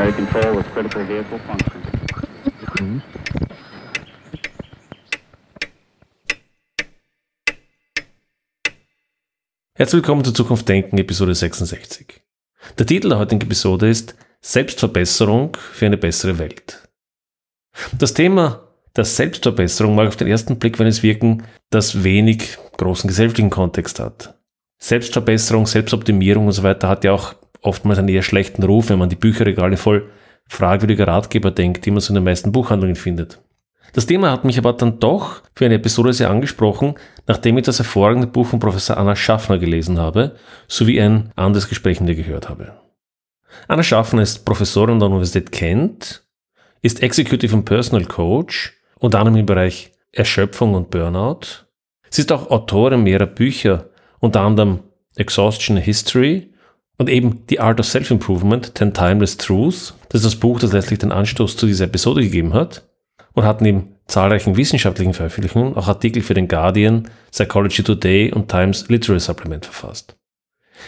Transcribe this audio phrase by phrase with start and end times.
[0.00, 3.02] primary control with critical vehicle function.
[9.74, 12.22] Herzlich willkommen zu Zukunft Denken, Episode 66.
[12.78, 16.88] Der Titel der heutigen Episode ist Selbstverbesserung für eine bessere Welt.
[17.98, 23.08] Das Thema der Selbstverbesserung mag auf den ersten Blick, wenn es wirken, das wenig großen
[23.08, 24.38] gesellschaftlichen Kontext hat.
[24.78, 29.08] Selbstverbesserung, Selbstoptimierung und so weiter hat ja auch oftmals einen eher schlechten Ruf, wenn man
[29.08, 30.10] die Bücherregale voll
[30.48, 33.38] fragwürdiger Ratgeber denkt, die man so in den meisten Buchhandlungen findet.
[33.92, 36.94] Das Thema hat mich aber dann doch für eine Episode sehr angesprochen,
[37.26, 40.36] nachdem ich das hervorragende Buch von Professor Anna Schaffner gelesen habe,
[40.68, 42.72] sowie ein anderes Gespräch mit ihr gehört habe.
[43.66, 46.22] Anna Schaffner ist Professorin an der Universität Kent,
[46.82, 51.66] ist Executive und Personal Coach, unter anderem im Bereich Erschöpfung und Burnout.
[52.10, 54.80] Sie ist auch Autorin mehrerer Bücher, unter anderem
[55.16, 56.52] Exhaustion History
[57.00, 59.94] und eben The Art of Self-Improvement, Ten Timeless Truths.
[60.10, 62.86] Das ist das Buch, das letztlich den Anstoß zu dieser Episode gegeben hat
[63.32, 68.90] und hat neben zahlreichen wissenschaftlichen Veröffentlichungen auch Artikel für den Guardian, Psychology Today und Times
[68.90, 70.14] Literary Supplement verfasst.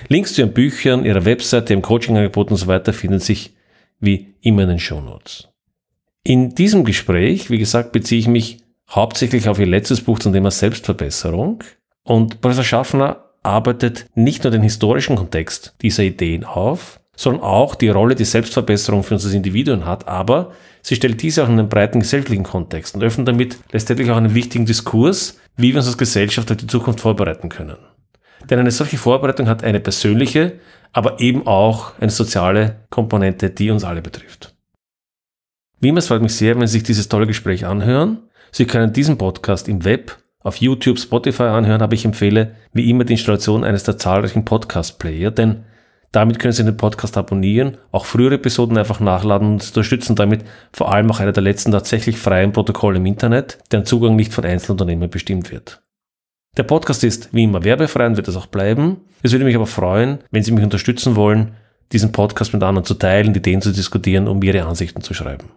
[0.09, 3.57] Links zu ihren Büchern, ihrer Webseite, ihrem Coachingangebot und so weiter finden sich
[3.99, 5.49] wie immer in den Shownotes.
[6.25, 8.59] In diesem Gespräch, wie gesagt, beziehe ich mich
[8.91, 11.65] hauptsächlich auf ihr letztes Buch zum Thema Selbstverbesserung
[12.05, 17.89] und Professor Schaffner arbeitet nicht nur den historischen Kontext dieser Ideen auf, sondern auch die
[17.89, 21.69] Rolle, die Selbstverbesserung für uns als Individuen hat, aber sie stellt diese auch in einen
[21.69, 25.99] breiten gesellschaftlichen Kontext und öffnet damit letztendlich auch einen wichtigen Diskurs, wie wir uns als
[25.99, 27.77] Gesellschaft auf die Zukunft vorbereiten können.
[28.49, 30.59] Denn eine solche Vorbereitung hat eine persönliche,
[30.93, 34.55] aber eben auch eine soziale Komponente, die uns alle betrifft.
[35.81, 38.19] Wie immer, es freut mich sehr, wenn Sie sich dieses tolle Gespräch anhören.
[38.51, 43.05] Sie können diesen Podcast im Web, auf YouTube, Spotify anhören, aber ich empfehle wie immer
[43.05, 45.65] die Installation eines der zahlreichen Podcast-Player, denn
[46.13, 50.93] damit können Sie den Podcast abonnieren, auch frühere Episoden einfach nachladen und unterstützen damit vor
[50.93, 55.09] allem auch einer der letzten tatsächlich freien Protokolle im Internet, deren Zugang nicht von Einzelunternehmen
[55.09, 55.83] bestimmt wird.
[56.59, 58.99] Der Podcast ist wie immer werbefrei und wird es auch bleiben.
[59.23, 61.53] Es würde mich aber freuen, wenn Sie mich unterstützen wollen,
[61.93, 65.49] diesen Podcast mit anderen zu teilen, Ideen zu diskutieren, um Ihre Ansichten zu schreiben.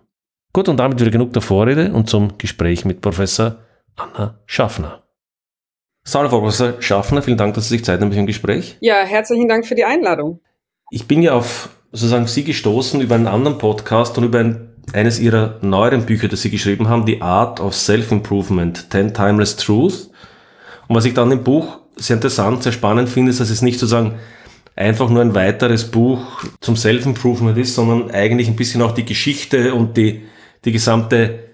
[0.53, 3.57] Gut, und damit wieder genug der Vorrede und zum Gespräch mit Professor
[3.97, 5.03] Anna Schaffner.
[6.13, 8.77] Hallo, Professor Schaffner, vielen Dank, dass Sie sich Zeit nehmen für ein Gespräch.
[8.81, 10.41] Ja, herzlichen Dank für die Einladung.
[10.91, 15.19] Ich bin ja auf sozusagen Sie gestoßen über einen anderen Podcast und über ein, eines
[15.19, 20.11] Ihrer neueren Bücher, das Sie geschrieben haben, The Art of Self-Improvement, Ten Timeless Truths.
[20.87, 23.79] Und was ich dann im Buch sehr interessant, sehr spannend finde, ist, dass es nicht
[23.79, 24.19] sozusagen
[24.75, 29.73] einfach nur ein weiteres Buch zum Self-Improvement ist, sondern eigentlich ein bisschen auch die Geschichte
[29.73, 30.25] und die
[30.65, 31.44] die gesamte,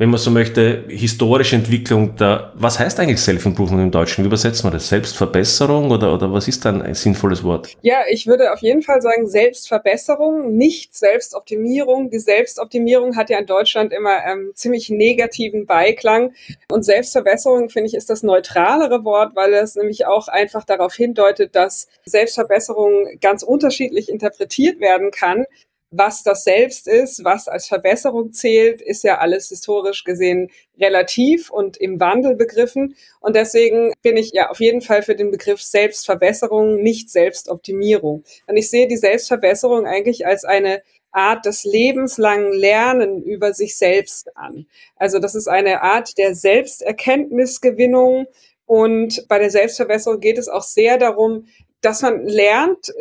[0.00, 2.54] wenn man so möchte, historische Entwicklung da.
[2.54, 4.24] Was heißt eigentlich Self-Improvement im Deutschen?
[4.24, 4.88] Wie übersetzt man das?
[4.88, 7.76] Selbstverbesserung oder, oder was ist dann ein sinnvolles Wort?
[7.82, 12.08] Ja, ich würde auf jeden Fall sagen Selbstverbesserung, nicht Selbstoptimierung.
[12.08, 16.32] Die Selbstoptimierung hat ja in Deutschland immer ähm, ziemlich negativen Beiklang.
[16.70, 21.54] Und Selbstverbesserung, finde ich, ist das neutralere Wort, weil es nämlich auch einfach darauf hindeutet,
[21.54, 25.44] dass Selbstverbesserung ganz unterschiedlich interpretiert werden kann
[25.90, 31.76] was das Selbst ist, was als Verbesserung zählt, ist ja alles historisch gesehen relativ und
[31.76, 32.94] im Wandel begriffen.
[33.20, 38.22] Und deswegen bin ich ja auf jeden Fall für den Begriff Selbstverbesserung, nicht Selbstoptimierung.
[38.46, 44.36] Und ich sehe die Selbstverbesserung eigentlich als eine Art des lebenslangen Lernen über sich selbst
[44.36, 44.66] an.
[44.94, 48.26] Also das ist eine Art der Selbsterkenntnisgewinnung.
[48.64, 51.46] Und bei der Selbstverbesserung geht es auch sehr darum,
[51.80, 52.92] dass man lernt,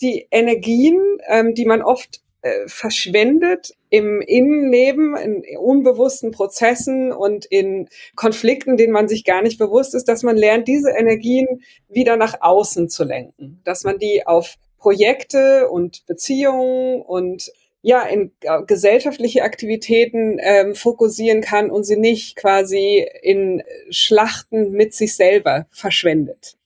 [0.00, 7.88] die Energien, ähm, die man oft äh, verschwendet im Innenleben, in unbewussten Prozessen und in
[8.16, 12.40] Konflikten, denen man sich gar nicht bewusst ist, dass man lernt, diese Energien wieder nach
[12.40, 17.52] außen zu lenken, dass man die auf Projekte und Beziehungen und
[17.82, 24.94] ja, in äh, gesellschaftliche Aktivitäten ähm, fokussieren kann und sie nicht quasi in Schlachten mit
[24.94, 26.56] sich selber verschwendet.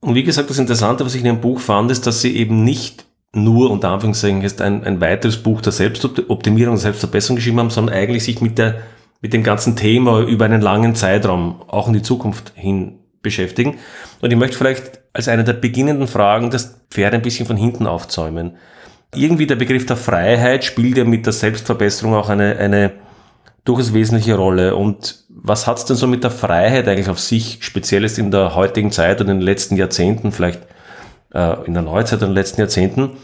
[0.00, 2.64] Und wie gesagt, das Interessante, was ich in Ihrem Buch fand, ist, dass Sie eben
[2.64, 3.07] nicht
[3.44, 7.94] nur unter Anführungszeichen jetzt ein, ein weiteres Buch der Selbstoptimierung und Selbstverbesserung geschrieben haben, sondern
[7.94, 8.76] eigentlich sich mit der
[9.20, 13.78] mit dem ganzen Thema über einen langen Zeitraum auch in die Zukunft hin beschäftigen.
[14.20, 17.86] Und ich möchte vielleicht als eine der beginnenden Fragen das Pferd ein bisschen von hinten
[17.86, 18.56] aufzäumen.
[19.14, 22.92] Irgendwie der Begriff der Freiheit spielt ja mit der Selbstverbesserung auch eine, eine
[23.64, 24.76] durchaus wesentliche Rolle.
[24.76, 28.54] Und was hat es denn so mit der Freiheit eigentlich auf sich, spezielles in der
[28.54, 30.60] heutigen Zeit und in den letzten Jahrzehnten vielleicht
[31.32, 33.16] äh, in der Neuzeit in den letzten Jahrzehnten.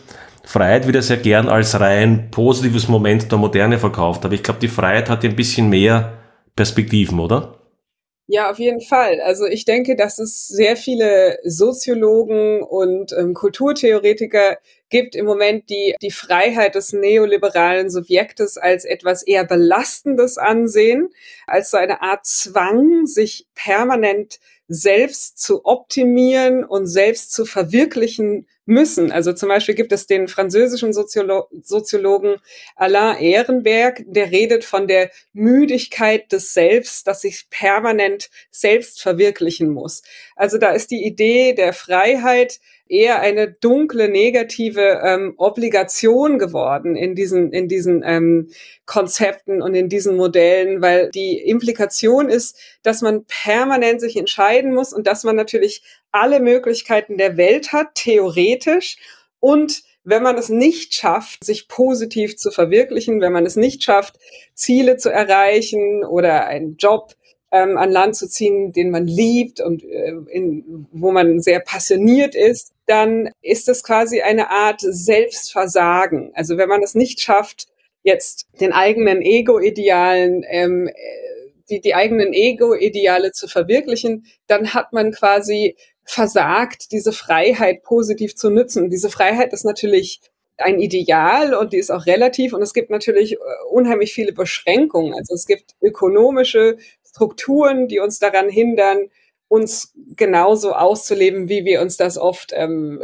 [0.45, 4.61] Freiheit wird ja sehr gern als rein positives Moment der Moderne verkauft, aber ich glaube,
[4.61, 6.19] die Freiheit hat ein bisschen mehr
[6.55, 7.59] Perspektiven, oder?
[8.27, 9.21] Ja, auf jeden Fall.
[9.21, 14.57] Also ich denke, dass es sehr viele Soziologen und ähm, Kulturtheoretiker
[14.89, 21.11] gibt im Moment, die die Freiheit des neoliberalen Subjektes als etwas eher Belastendes ansehen,
[21.47, 29.13] als so eine Art Zwang, sich permanent selbst zu optimieren und selbst zu verwirklichen müssen.
[29.13, 32.37] Also zum Beispiel gibt es den französischen Soziolo Soziologen
[32.77, 40.03] Alain Ehrenberg, der redet von der Müdigkeit des Selbst, dass sich permanent selbst verwirklichen muss.
[40.35, 47.15] Also da ist die Idee der Freiheit eher eine dunkle, negative ähm, Obligation geworden in
[47.15, 48.51] diesen, in diesen ähm,
[48.85, 54.93] Konzepten und in diesen Modellen, weil die Implikation ist, dass man permanent sich entscheiden muss
[54.93, 55.83] und dass man natürlich
[56.13, 58.97] alle Möglichkeiten der Welt hat, theoretisch.
[59.41, 64.19] Und wenn man es nicht schafft, sich positiv zu verwirklichen, wenn man es nicht schafft,
[64.53, 67.15] Ziele zu erreichen oder einen Job
[67.55, 72.35] ähm, an Land zu ziehen, den man liebt und äh, in, wo man sehr passioniert
[72.35, 76.33] ist, dann ist es quasi eine Art Selbstversagen.
[76.35, 77.69] Also wenn man es nicht schafft,
[78.03, 80.91] jetzt den eigenen Ego-Idealen, ähm,
[81.71, 88.51] die, die eigenen Ego-Ideale zu verwirklichen, dann hat man quasi versagt, diese Freiheit positiv zu
[88.51, 88.91] nutzen.
[88.91, 90.21] Diese Freiheit ist natürlich
[90.57, 93.39] ein Ideal und die ist auch relativ und es gibt natürlich äh,
[93.71, 95.15] unheimlich viele Beschränkungen.
[95.15, 96.77] Also es gibt ökonomische
[97.15, 99.09] Strukturen, die uns daran hindern,
[99.47, 103.01] uns genauso auszuleben, wie wir uns das oft, ähm,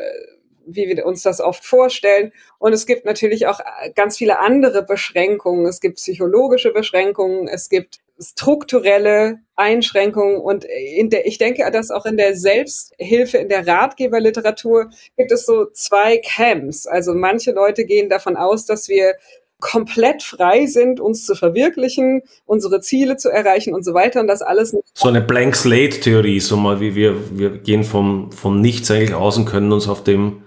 [0.67, 2.33] wie wir uns das oft vorstellen.
[2.59, 5.65] Und es gibt natürlich auch äh, ganz viele andere Beschränkungen.
[5.67, 12.05] Es gibt psychologische Beschränkungen, es gibt strukturelle Einschränkungen und in der, ich denke, dass auch
[12.05, 16.87] in der Selbsthilfe, in der Ratgeberliteratur gibt es so zwei Camps.
[16.87, 19.15] Also manche Leute gehen davon aus, dass wir
[19.61, 24.43] komplett frei sind, uns zu verwirklichen, unsere Ziele zu erreichen und so weiter und das
[24.43, 24.77] alles.
[24.95, 29.15] So eine Blank Slate Theorie, so mal wie wir, wir gehen vom, vom Nichts eigentlich
[29.15, 30.43] aus und können uns auf dem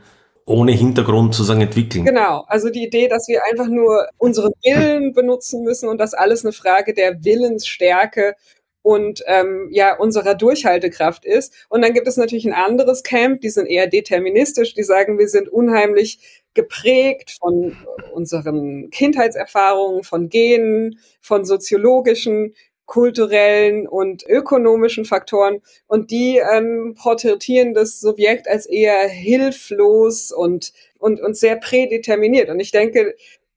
[0.45, 2.03] ohne Hintergrund sozusagen entwickeln.
[2.03, 6.43] Genau, also die Idee, dass wir einfach nur unseren Willen benutzen müssen und das alles
[6.43, 8.35] eine Frage der Willensstärke
[8.83, 11.53] und ähm, ja unserer Durchhaltekraft ist.
[11.69, 15.27] Und dann gibt es natürlich ein anderes Camp, die sind eher deterministisch, die sagen, wir
[15.27, 17.75] sind unheimlich geprägt von
[18.13, 22.53] unseren Kindheitserfahrungen, von Genen, von soziologischen,
[22.85, 25.61] kulturellen und ökonomischen Faktoren.
[25.87, 32.49] Und die ähm, porträtieren das Subjekt als eher hilflos und, und, und sehr prädeterminiert.
[32.49, 33.15] Und ich denke,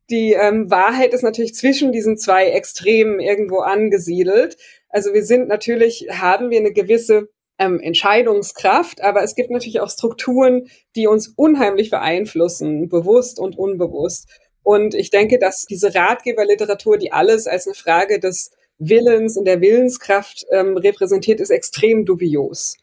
[0.09, 4.57] die ähm, Wahrheit ist natürlich zwischen diesen zwei Extremen irgendwo angesiedelt.
[4.89, 7.29] Also wir sind natürlich, haben wir eine gewisse
[7.59, 14.29] ähm, Entscheidungskraft, aber es gibt natürlich auch Strukturen, die uns unheimlich beeinflussen, bewusst und unbewusst.
[14.63, 19.61] Und ich denke, dass diese Ratgeberliteratur, die alles als eine Frage des Willens und der
[19.61, 22.77] Willenskraft ähm, repräsentiert, ist extrem dubios.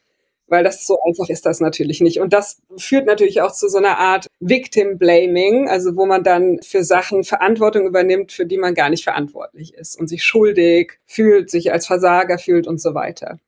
[0.47, 2.19] Weil das so einfach ist das natürlich nicht.
[2.19, 6.59] Und das führt natürlich auch zu so einer Art Victim Blaming, also wo man dann
[6.61, 11.49] für Sachen Verantwortung übernimmt, für die man gar nicht verantwortlich ist und sich schuldig fühlt,
[11.49, 13.39] sich als Versager fühlt und so weiter.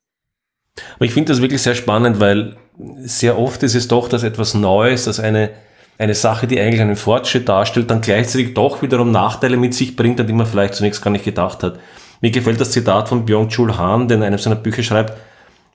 [0.96, 2.56] Aber ich finde das wirklich sehr spannend, weil
[2.98, 5.50] sehr oft ist es doch, dass etwas Neues, dass eine,
[5.98, 10.20] eine Sache, die eigentlich einen Fortschritt darstellt, dann gleichzeitig doch wiederum Nachteile mit sich bringt,
[10.20, 11.78] an die man vielleicht zunächst gar nicht gedacht hat.
[12.20, 15.14] Mir gefällt das Zitat von Byung-Chul Han, der in einem seiner Bücher schreibt,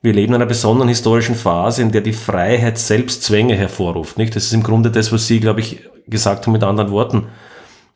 [0.01, 4.17] wir leben in einer besonderen historischen Phase, in der die Freiheit selbst Zwänge hervorruft.
[4.17, 4.35] Nicht?
[4.35, 7.27] Das ist im Grunde das, was Sie, glaube ich, gesagt haben mit anderen Worten.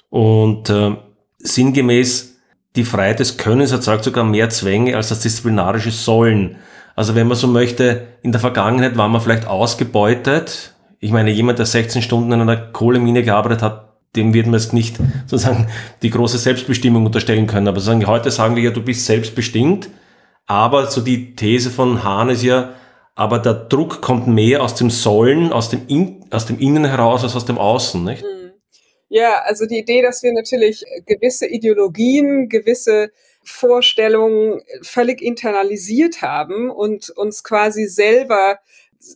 [0.10, 0.96] Und äh,
[1.40, 2.38] sinngemäß,
[2.76, 6.58] die Freiheit des Könnens erzeugt sogar mehr Zwänge als das disziplinarische Sollen.
[6.96, 10.74] Also wenn man so möchte, in der Vergangenheit war man vielleicht ausgebeutet.
[11.00, 14.74] Ich meine, jemand, der 16 Stunden in einer Kohlemine gearbeitet hat, dem wird man jetzt
[14.74, 15.68] nicht sozusagen
[16.02, 17.68] die große Selbstbestimmung unterstellen können.
[17.68, 19.90] Aber sozusagen heute sagen wir ja, du bist selbstbestimmt.
[20.46, 22.76] Aber so die These von Hahn ist ja,
[23.16, 27.24] aber der Druck kommt mehr aus dem Sollen, aus dem, In aus dem Innen heraus
[27.24, 28.24] als aus dem Außen, nicht?
[28.24, 28.52] Hm.
[29.08, 33.12] Ja, also die Idee, dass wir natürlich gewisse Ideologien, gewisse
[33.44, 38.60] Vorstellungen völlig internalisiert haben und uns quasi selber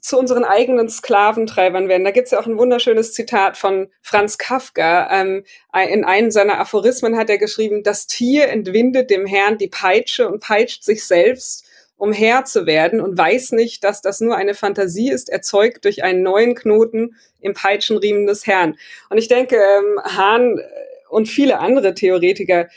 [0.02, 2.04] zu unseren eigenen Sklaventreibern werden.
[2.04, 5.10] Da gibt's ja auch ein wunderschönes Zitat von Franz Kafka.
[5.12, 5.44] Ähm,
[5.90, 10.42] in einem seiner Aphorismen hat er geschrieben, das Tier entwindet dem Herrn die Peitsche und
[10.42, 11.66] peitscht sich selbst,
[11.98, 16.04] um Herr zu werden und weiß nicht, dass das nur eine Fantasie ist, erzeugt durch
[16.04, 18.78] einen neuen Knoten im Peitschenriemen des Herrn.
[19.10, 20.62] Und ich denke, ähm, Hahn
[21.10, 22.70] und viele andere Theoretiker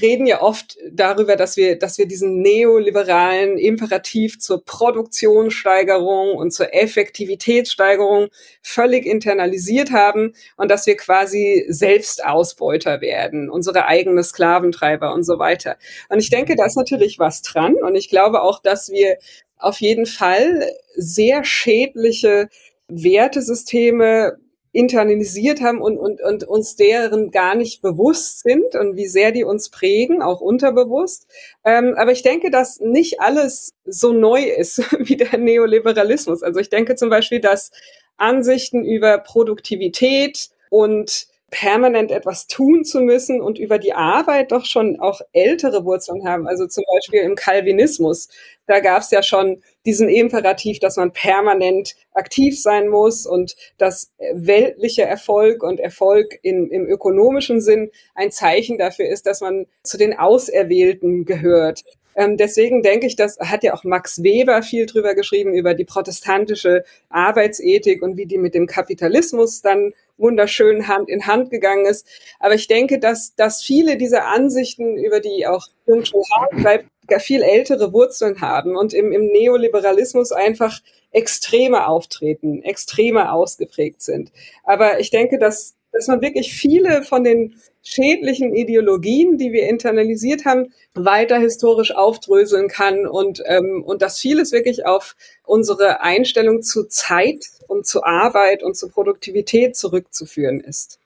[0.00, 6.74] reden ja oft darüber, dass wir, dass wir diesen neoliberalen Imperativ zur Produktionssteigerung und zur
[6.74, 8.28] Effektivitätssteigerung
[8.62, 15.38] völlig internalisiert haben und dass wir quasi selbst Ausbeuter werden, unsere eigenen Sklaventreiber und so
[15.38, 15.76] weiter.
[16.08, 19.18] Und ich denke, da ist natürlich was dran und ich glaube auch, dass wir
[19.58, 22.48] auf jeden Fall sehr schädliche
[22.88, 24.38] Wertesysteme
[24.74, 29.44] internalisiert haben und, und, und uns deren gar nicht bewusst sind und wie sehr die
[29.44, 31.28] uns prägen, auch unterbewusst.
[31.64, 36.42] Ähm, aber ich denke, dass nicht alles so neu ist wie der Neoliberalismus.
[36.42, 37.70] Also ich denke zum Beispiel, dass
[38.16, 44.98] Ansichten über Produktivität und permanent etwas tun zu müssen und über die Arbeit doch schon
[44.98, 46.48] auch ältere Wurzeln haben.
[46.48, 48.28] Also zum Beispiel im Calvinismus.
[48.66, 54.12] Da gab es ja schon diesen Imperativ, dass man permanent aktiv sein muss und dass
[54.32, 59.98] weltliche Erfolg und Erfolg in, im ökonomischen Sinn ein Zeichen dafür ist, dass man zu
[59.98, 61.84] den Auserwählten gehört.
[62.16, 65.84] Ähm, deswegen denke ich, das hat ja auch Max Weber viel drüber geschrieben, über die
[65.84, 72.06] protestantische Arbeitsethik und wie die mit dem Kapitalismus dann wunderschön Hand in Hand gegangen ist.
[72.38, 76.04] Aber ich denke, dass, dass viele dieser Ansichten, über die auch Jung
[76.52, 76.86] bleibt,
[77.18, 80.80] viel ältere Wurzeln haben und im, im Neoliberalismus einfach
[81.10, 84.32] extremer auftreten, extremer ausgeprägt sind.
[84.64, 90.44] Aber ich denke, dass, dass man wirklich viele von den schädlichen Ideologien, die wir internalisiert
[90.44, 96.84] haben, weiter historisch aufdröseln kann und, ähm, und dass vieles wirklich auf unsere Einstellung zu
[96.84, 100.98] Zeit und zu Arbeit und zu Produktivität zurückzuführen ist.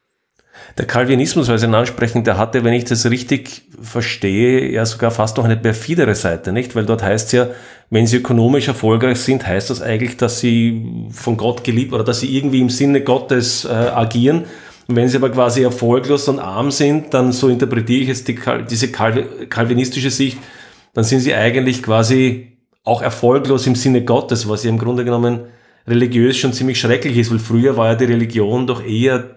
[0.76, 5.10] Der Calvinismus, weil Sie ihn ansprechen, der hatte, wenn ich das richtig verstehe, ja sogar
[5.10, 6.74] fast noch eine perfidere Seite, nicht?
[6.74, 7.48] Weil dort heißt es ja,
[7.90, 12.20] wenn Sie ökonomisch erfolgreich sind, heißt das eigentlich, dass Sie von Gott geliebt oder dass
[12.20, 14.46] Sie irgendwie im Sinne Gottes äh, agieren.
[14.88, 18.38] Und wenn Sie aber quasi erfolglos und arm sind, dann so interpretiere ich jetzt die,
[18.70, 20.38] diese calvinistische Sicht,
[20.94, 25.48] dann sind Sie eigentlich quasi auch erfolglos im Sinne Gottes, was ja im Grunde genommen
[25.86, 29.36] religiös schon ziemlich schrecklich ist, weil früher war ja die Religion doch eher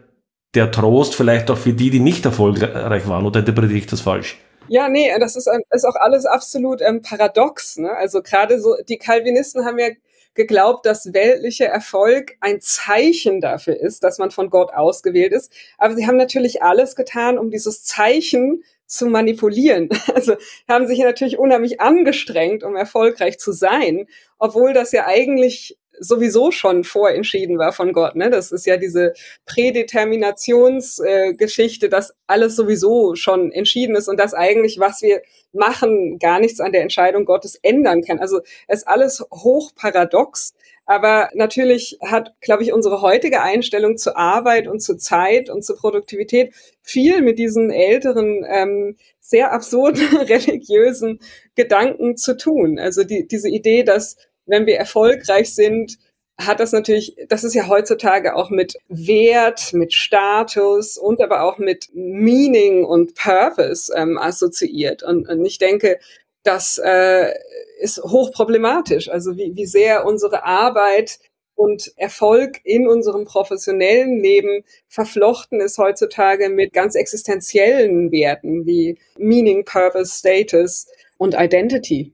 [0.53, 4.38] der Trost vielleicht auch für die, die nicht erfolgreich waren, oder interpretiere ich das falsch?
[4.67, 7.77] Ja, nee, das ist, ist auch alles absolut ähm, paradox.
[7.77, 7.91] Ne?
[7.91, 9.88] Also gerade so, die Calvinisten haben ja
[10.33, 15.51] geglaubt, dass weltlicher Erfolg ein Zeichen dafür ist, dass man von Gott ausgewählt ist.
[15.77, 19.89] Aber sie haben natürlich alles getan, um dieses Zeichen zu manipulieren.
[20.13, 20.35] Also
[20.67, 24.07] haben sich natürlich unheimlich angestrengt, um erfolgreich zu sein,
[24.38, 28.15] obwohl das ja eigentlich sowieso schon vorentschieden war von Gott.
[28.15, 28.31] Ne?
[28.31, 29.13] Das ist ja diese
[29.46, 35.22] Prädeterminationsgeschichte, äh, dass alles sowieso schon entschieden ist und dass eigentlich, was wir
[35.53, 38.17] machen, gar nichts an der Entscheidung Gottes ändern kann.
[38.20, 40.55] Also es ist alles hoch paradox.
[40.88, 45.77] Aber natürlich hat, glaube ich, unsere heutige Einstellung zur Arbeit und zur Zeit und zur
[45.77, 51.20] Produktivität viel mit diesen älteren, ähm, sehr absurden religiösen
[51.55, 52.79] Gedanken zu tun.
[52.79, 55.98] Also die, diese Idee, dass wenn wir erfolgreich sind,
[56.39, 61.57] hat das natürlich, das ist ja heutzutage auch mit Wert, mit Status und aber auch
[61.57, 65.03] mit Meaning und Purpose ähm, assoziiert.
[65.03, 66.00] Und, und ich denke,
[66.43, 67.33] das äh,
[67.79, 69.10] ist hochproblematisch.
[69.10, 71.19] Also wie, wie sehr unsere Arbeit
[71.55, 79.63] und Erfolg in unserem professionellen Leben verflochten ist heutzutage mit ganz existenziellen Werten wie Meaning,
[79.65, 82.13] Purpose, Status und Identity.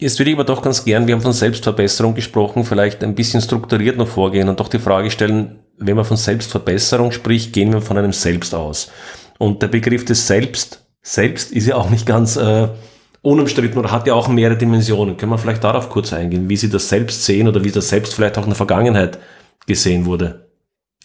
[0.00, 3.42] Jetzt würde ich aber doch ganz gern, wir haben von Selbstverbesserung gesprochen, vielleicht ein bisschen
[3.42, 7.82] strukturiert noch vorgehen und doch die Frage stellen, wenn man von Selbstverbesserung spricht, gehen wir
[7.82, 8.90] von einem Selbst aus.
[9.38, 12.68] Und der Begriff des Selbst, Selbst ist ja auch nicht ganz äh,
[13.20, 15.18] unumstritten oder hat ja auch mehrere Dimensionen.
[15.18, 18.14] Können wir vielleicht darauf kurz eingehen, wie Sie das Selbst sehen oder wie das Selbst
[18.14, 19.18] vielleicht auch in der Vergangenheit
[19.66, 20.49] gesehen wurde?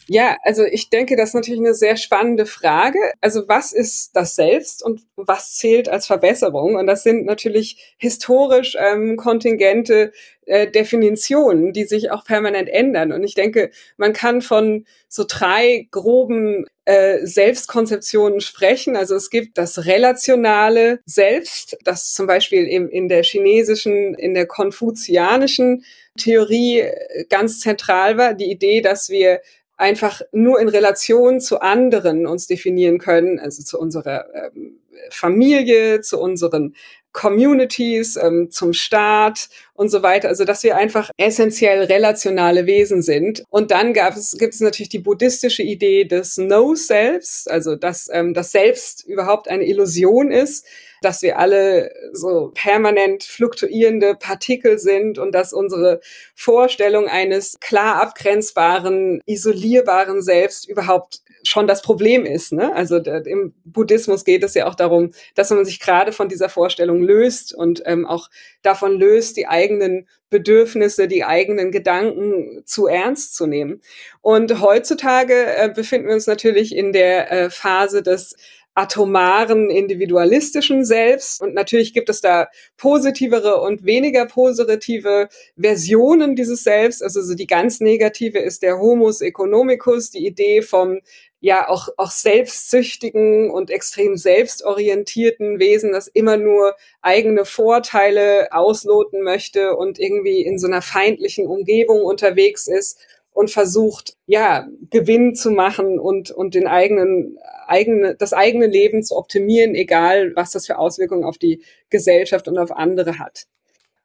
[0.08, 3.00] Ja, also ich denke, das ist natürlich eine sehr spannende Frage.
[3.22, 6.76] Also was ist das Selbst und was zählt als Verbesserung?
[6.76, 10.12] Und das sind natürlich historisch ähm, kontingente
[10.46, 13.12] äh, Definitionen, die sich auch permanent ändern.
[13.12, 18.96] Und ich denke, man kann von so drei groben äh, Selbstkonzeptionen sprechen.
[18.96, 24.46] Also es gibt das relationale Selbst, das zum Beispiel im, in der chinesischen, in der
[24.46, 25.84] konfuzianischen
[26.16, 29.42] Theorie äh, ganz zentral war, die Idee, dass wir
[29.78, 34.80] einfach nur in Relation zu anderen uns definieren können, also zu unserer ähm,
[35.10, 36.76] Familie, zu unseren
[37.12, 40.28] Communities, ähm, zum Staat und so weiter.
[40.28, 43.44] Also dass wir einfach essentiell relationale Wesen sind.
[43.50, 49.06] Und dann gibt es natürlich die buddhistische Idee des No-Selfs, also dass ähm, das Selbst
[49.06, 50.66] überhaupt eine Illusion ist,
[51.06, 56.02] dass wir alle so permanent fluktuierende Partikel sind und dass unsere
[56.34, 62.52] Vorstellung eines klar abgrenzbaren, isolierbaren Selbst überhaupt schon das Problem ist.
[62.52, 62.74] Ne?
[62.76, 67.02] Also im Buddhismus geht es ja auch darum, dass man sich gerade von dieser Vorstellung
[67.02, 68.30] löst und ähm, auch
[68.62, 73.82] davon löst, die eigenen Bedürfnisse, die eigenen Gedanken zu ernst zu nehmen.
[74.22, 78.36] Und heutzutage äh, befinden wir uns natürlich in der äh, Phase des
[78.76, 81.42] atomaren, individualistischen Selbst.
[81.42, 87.02] Und natürlich gibt es da positivere und weniger positive Versionen dieses Selbst.
[87.02, 91.00] Also so die ganz negative ist der Homus economicus, die Idee vom
[91.40, 99.76] ja auch, auch selbstsüchtigen und extrem selbstorientierten Wesen, das immer nur eigene Vorteile ausloten möchte
[99.76, 103.00] und irgendwie in so einer feindlichen Umgebung unterwegs ist
[103.36, 107.38] und versucht, ja, Gewinn zu machen und, und den eigenen,
[107.68, 112.58] eigene, das eigene Leben zu optimieren, egal was das für Auswirkungen auf die Gesellschaft und
[112.58, 113.44] auf andere hat.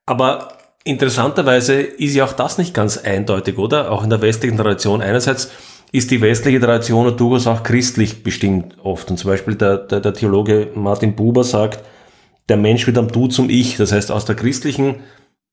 [0.04, 3.92] Aber interessanterweise ist ja auch das nicht ganz eindeutig, oder?
[3.92, 5.00] Auch in der westlichen Tradition.
[5.00, 5.52] Einerseits
[5.92, 9.12] ist die westliche Tradition durchaus auch christlich bestimmt oft.
[9.12, 11.84] Und zum Beispiel der, der, der Theologe Martin Buber sagt,
[12.48, 13.76] der Mensch wird am Du zum Ich.
[13.76, 14.96] Das heißt, aus der christlichen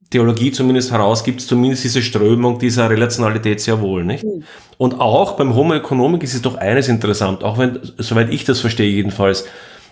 [0.09, 4.23] Theologie zumindest heraus gibt es zumindest diese Strömung dieser Relationalität sehr wohl, nicht?
[4.23, 4.43] Mhm.
[4.77, 8.89] Und auch beim Homo economicus ist doch eines interessant, auch wenn, soweit ich das verstehe
[8.89, 9.45] jedenfalls,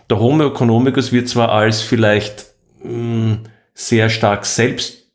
[0.09, 2.45] der Homo economicus wird zwar als vielleicht
[2.83, 3.39] mh, hm,
[3.73, 5.05] sehr stark selbst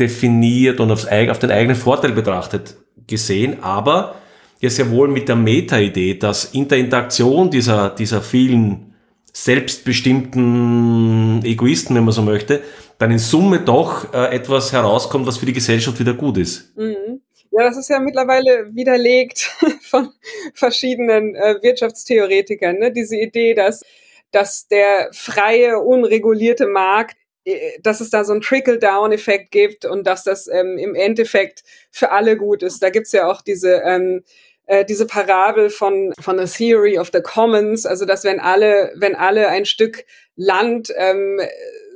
[0.00, 2.76] definiert und aufs, auf den eigenen Vorteil betrachtet
[3.06, 4.14] gesehen, aber
[4.60, 8.94] ja sehr wohl mit der Meta-Idee, dass in der Interaktion dieser, dieser vielen
[9.32, 12.62] selbstbestimmten Egoisten, wenn man so möchte,
[12.98, 16.76] dann in Summe doch äh, etwas herauskommt, was für die Gesellschaft wieder gut ist.
[16.76, 17.22] Mhm.
[17.50, 19.38] Ja, das ist ja mittlerweile widerlegt
[19.82, 20.10] von
[20.54, 22.76] verschiedenen äh, Wirtschaftstheoretikern.
[22.76, 22.92] Ne?
[22.92, 23.84] Diese Idee, dass,
[24.30, 30.24] dass der freie, unregulierte Markt äh, dass es da so einen Trickle-Down-Effekt gibt und dass
[30.24, 32.82] das ähm, im Endeffekt für alle gut ist.
[32.82, 34.22] Da gibt's ja auch diese ähm,
[34.66, 39.14] äh, diese Parabel von von the Theory of the Commons, also dass wenn alle wenn
[39.14, 40.04] alle ein Stück
[40.36, 41.40] Land ähm,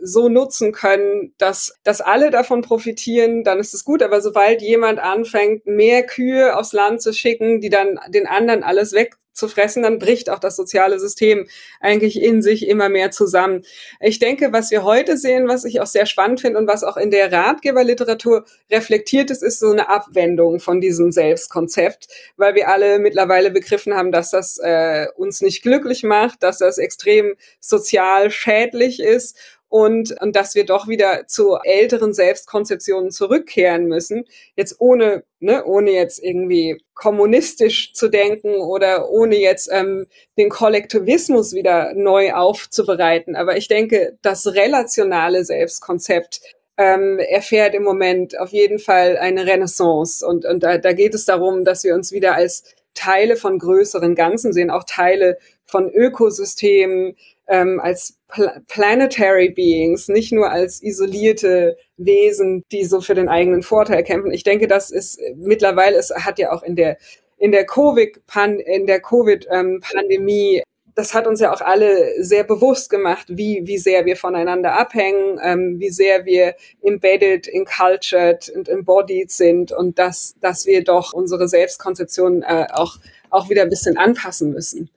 [0.04, 4.02] so nutzen können, dass, dass alle davon profitieren, dann ist es gut.
[4.02, 8.92] Aber sobald jemand anfängt, mehr Kühe aufs Land zu schicken, die dann den anderen alles
[8.94, 11.47] wegzufressen, dann bricht auch das soziale System
[11.78, 13.62] eigentlich in sich immer mehr zusammen.
[14.00, 16.97] Ich denke, was wir heute sehen, was ich auch sehr spannend finde und was auch
[16.97, 22.98] in der Ratgeberliteratur reflektiert ist, ist so eine Abwendung von diesem Selbstkonzept, weil wir alle
[22.98, 28.98] mittlerweile begriffen haben, dass das äh, uns nicht glücklich macht, dass das extrem sozial schädlich
[28.98, 29.38] ist
[29.72, 34.26] und, und dass wir doch wieder zu älteren Selbstkonzeptionen zurückkehren müssen.
[34.54, 41.54] Jetzt ohne, ne, ohne jetzt irgendwie kommunistisch zu denken oder ohne jetzt ähm, den Kollektivismus
[41.54, 43.35] wieder neu aufzubereiten.
[43.35, 46.42] Aber ich denke, das relationale Selbstkonzept
[46.76, 50.26] ähm, erfährt im Moment auf jeden Fall eine Renaissance.
[50.26, 54.14] Und, und da, da geht es darum, dass wir uns wieder als Teile von größeren
[54.14, 57.16] Ganzen sehen, auch Teile von Ökosystemen,
[57.48, 63.62] ähm, als pl planetary beings, nicht nur als isolierte Wesen, die so für den eigenen
[63.62, 64.33] Vorteil kämpfen.
[64.33, 66.98] Ich denke, das ist mittlerweile, es hat ja auch in der
[67.38, 70.62] in der Covid-Pandemie, in der Covid-Pandemie ähm,
[70.94, 75.40] das hat uns ja auch alle sehr bewusst gemacht, wie, wie sehr wir voneinander abhängen,
[75.42, 81.48] ähm, wie sehr wir embedded, encultured und embodied sind und dass, dass wir doch unsere
[81.48, 82.98] Selbstkonzeption äh, auch,
[83.31, 84.90] auch wieder ein bisschen anpassen müssen.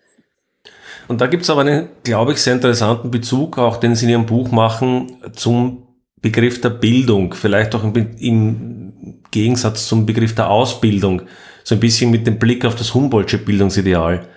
[1.08, 4.12] Und da gibt es aber einen, glaube ich, sehr interessanten Bezug, auch den Sie in
[4.12, 5.88] Ihrem Buch machen, zum
[6.22, 11.24] Begriff der Bildung, vielleicht auch im, im Gegensatz zum Begriff der Ausbildung,
[11.64, 14.28] so ein bisschen mit dem Blick auf das Humboldtsche Bildungsideal.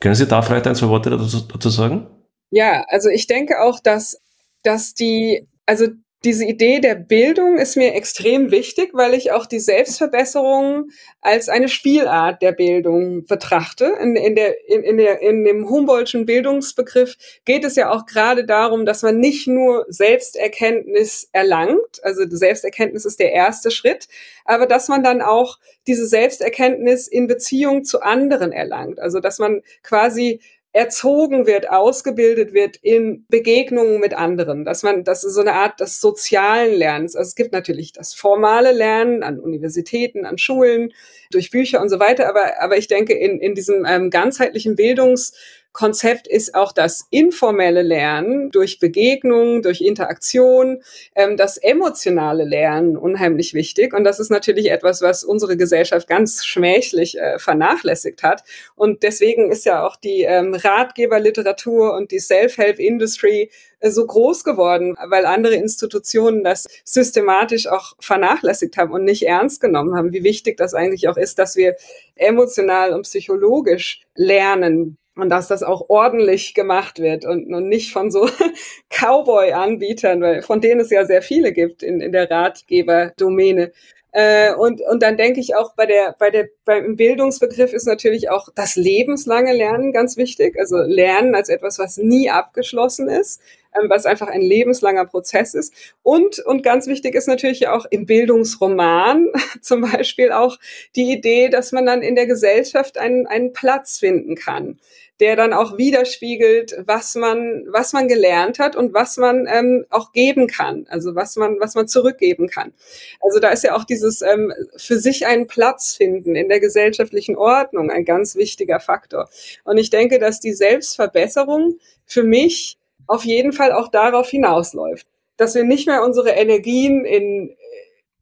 [0.00, 2.06] Können Sie da vielleicht ein, zwei Worte dazu, dazu sagen?
[2.50, 4.20] Ja, also ich denke auch, dass,
[4.62, 5.88] dass die, also
[6.24, 11.68] diese Idee der Bildung ist mir extrem wichtig, weil ich auch die Selbstverbesserung als eine
[11.68, 13.92] Spielart der Bildung betrachte.
[14.00, 18.44] In, in, der, in, in, der, in dem Humboldtschen Bildungsbegriff geht es ja auch gerade
[18.44, 24.08] darum, dass man nicht nur Selbsterkenntnis erlangt, also Selbsterkenntnis ist der erste Schritt,
[24.44, 28.98] aber dass man dann auch diese Selbsterkenntnis in Beziehung zu anderen erlangt.
[28.98, 30.40] Also dass man quasi
[30.74, 35.78] erzogen wird, ausgebildet wird in Begegnungen mit anderen, dass man, das ist so eine Art
[35.78, 37.14] des sozialen Lernens.
[37.14, 40.92] Also es gibt natürlich das formale Lernen an Universitäten, an Schulen,
[41.30, 45.32] durch Bücher und so weiter, aber, aber ich denke, in, in diesem ähm, ganzheitlichen Bildungs
[45.74, 50.82] Konzept ist auch das informelle Lernen durch Begegnung, durch Interaktion,
[51.16, 53.92] ähm, das emotionale Lernen unheimlich wichtig.
[53.92, 58.44] Und das ist natürlich etwas, was unsere Gesellschaft ganz schmächlich äh, vernachlässigt hat.
[58.76, 64.96] Und deswegen ist ja auch die ähm, Ratgeberliteratur und die Self-Help-Industry äh, so groß geworden,
[65.08, 70.56] weil andere Institutionen das systematisch auch vernachlässigt haben und nicht ernst genommen haben, wie wichtig
[70.56, 71.74] das eigentlich auch ist, dass wir
[72.14, 78.10] emotional und psychologisch lernen und dass das auch ordentlich gemacht wird und, und nicht von
[78.10, 78.28] so
[78.90, 83.72] Cowboy-Anbietern, weil von denen es ja sehr viele gibt in, in der Ratgeberdomäne.
[84.12, 88.30] Äh, und, und dann denke ich auch bei der, bei der, beim Bildungsbegriff ist natürlich
[88.30, 90.56] auch das lebenslange Lernen ganz wichtig.
[90.58, 93.40] Also Lernen als etwas, was nie abgeschlossen ist,
[93.74, 95.74] ähm, was einfach ein lebenslanger Prozess ist.
[96.02, 99.28] Und, und ganz wichtig ist natürlich auch im Bildungsroman
[99.60, 100.58] zum Beispiel auch
[100.96, 104.78] die Idee, dass man dann in der Gesellschaft einen, einen Platz finden kann
[105.20, 110.12] der dann auch widerspiegelt, was man, was man gelernt hat und was man ähm, auch
[110.12, 112.72] geben kann, also was man, was man zurückgeben kann.
[113.20, 117.36] Also da ist ja auch dieses ähm, für sich einen Platz finden in der gesellschaftlichen
[117.36, 119.28] Ordnung ein ganz wichtiger Faktor.
[119.62, 125.54] Und ich denke, dass die Selbstverbesserung für mich auf jeden Fall auch darauf hinausläuft, dass
[125.54, 127.56] wir nicht mehr unsere Energien in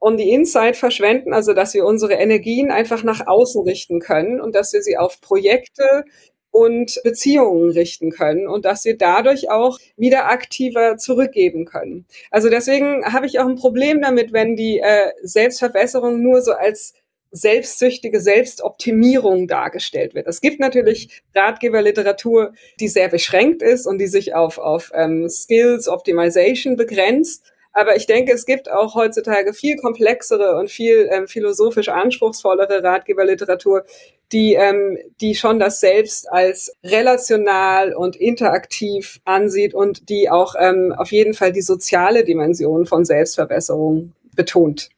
[0.01, 4.57] on the inside verschwenden, also dass wir unsere Energien einfach nach außen richten können und
[4.57, 6.05] dass wir sie auf Projekte,
[6.53, 12.07] und Beziehungen richten können und dass wir dadurch auch wieder aktiver zurückgeben können.
[12.31, 16.93] Also deswegen habe ich auch ein Problem damit, wenn die äh, Selbstverbesserung nur so als
[17.33, 20.29] selbstsüchtige Selbstoptimierung dargestellt wird.
[20.29, 25.89] Es gibt natürlich Ratgeberliteratur, die sehr beschränkt ist und die sich auf, auf ähm, Skills
[25.89, 27.45] Optimization begrenzt.
[27.73, 33.85] Aber ich denke, es gibt auch heutzutage viel komplexere und viel ähm, philosophisch anspruchsvollere Ratgeberliteratur,
[34.31, 40.95] die, ähm, die schon das Selbst als relational und interaktiv ansieht und die auch ähm,
[40.97, 44.91] auf jeden Fall die soziale Dimension von Selbstverbesserung betont.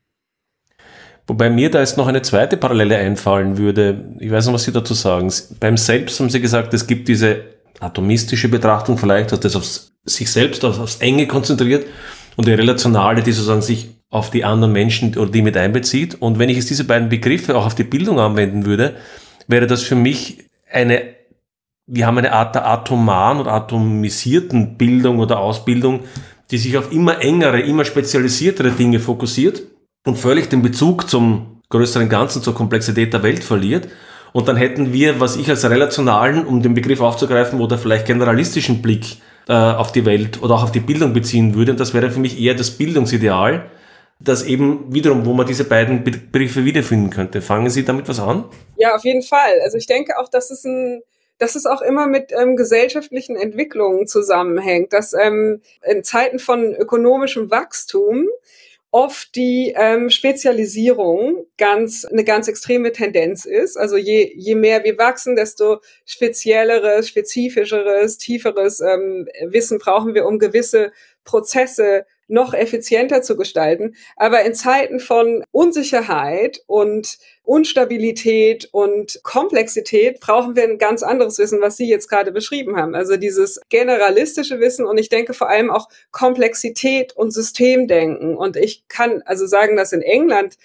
[1.27, 4.05] Wobei mir da jetzt noch eine zweite Parallele einfallen würde.
[4.19, 5.33] Ich weiß nicht, was Sie dazu sagen.
[5.59, 7.43] Beim Selbst haben Sie gesagt, es gibt diese
[7.81, 9.65] atomistische Betrachtung vielleicht, dass das auf
[10.05, 11.87] sich selbst, aufs Enge konzentriert
[12.37, 16.21] und die relationale, die sozusagen sich auf die anderen Menschen oder die mit einbezieht.
[16.21, 18.95] Und wenn ich jetzt diese beiden Begriffe auch auf die Bildung anwenden würde,
[19.49, 21.03] wäre das für mich eine,
[21.87, 26.01] wir haben eine Art der atomaren oder atomisierten Bildung oder Ausbildung,
[26.51, 29.63] die sich auf immer engere, immer spezialisiertere Dinge fokussiert
[30.05, 33.89] und völlig den Bezug zum größeren Ganzen, zur Komplexität der Welt verliert.
[34.33, 38.83] Und dann hätten wir, was ich als relationalen, um den Begriff aufzugreifen, oder vielleicht generalistischen
[38.83, 41.73] Blick äh, auf die Welt oder auch auf die Bildung beziehen würde.
[41.73, 43.71] Und das wäre für mich eher das Bildungsideal,
[44.21, 47.43] das eben wiederum, wo man diese beiden Begriffe wiederfinden könnte.
[47.43, 48.45] Fangen Sie damit was an?
[48.77, 49.61] Ja, auf jeden Fall.
[49.63, 51.03] Also ich denke auch, dass es ein
[51.39, 57.51] dass es auch immer mit ähm, gesellschaftlichen Entwicklungen zusammenhängt, dass ähm, in Zeiten von ökonomischem
[57.51, 58.29] Wachstum
[58.95, 63.77] oft die ähm, Spezialisierung ganz eine ganz extreme Tendenz ist.
[63.77, 70.39] Also je, je mehr wir wachsen, desto spezielleres, spezifischeres, tieferes ähm, Wissen brauchen wir, um
[70.39, 70.93] gewisse
[71.25, 73.97] Prozesse noch effizienter zu gestalten.
[74.15, 81.61] Aber in Zeiten von Unsicherheit und Unstabilität und Komplexität brauchen wir ein ganz anderes Wissen,
[81.61, 82.95] was Sie jetzt gerade beschrieben haben.
[82.95, 88.35] Also dieses generalistische Wissen und ich denke vor allem auch Komplexität und Systemdenken.
[88.35, 90.57] Und ich kann also sagen, dass in England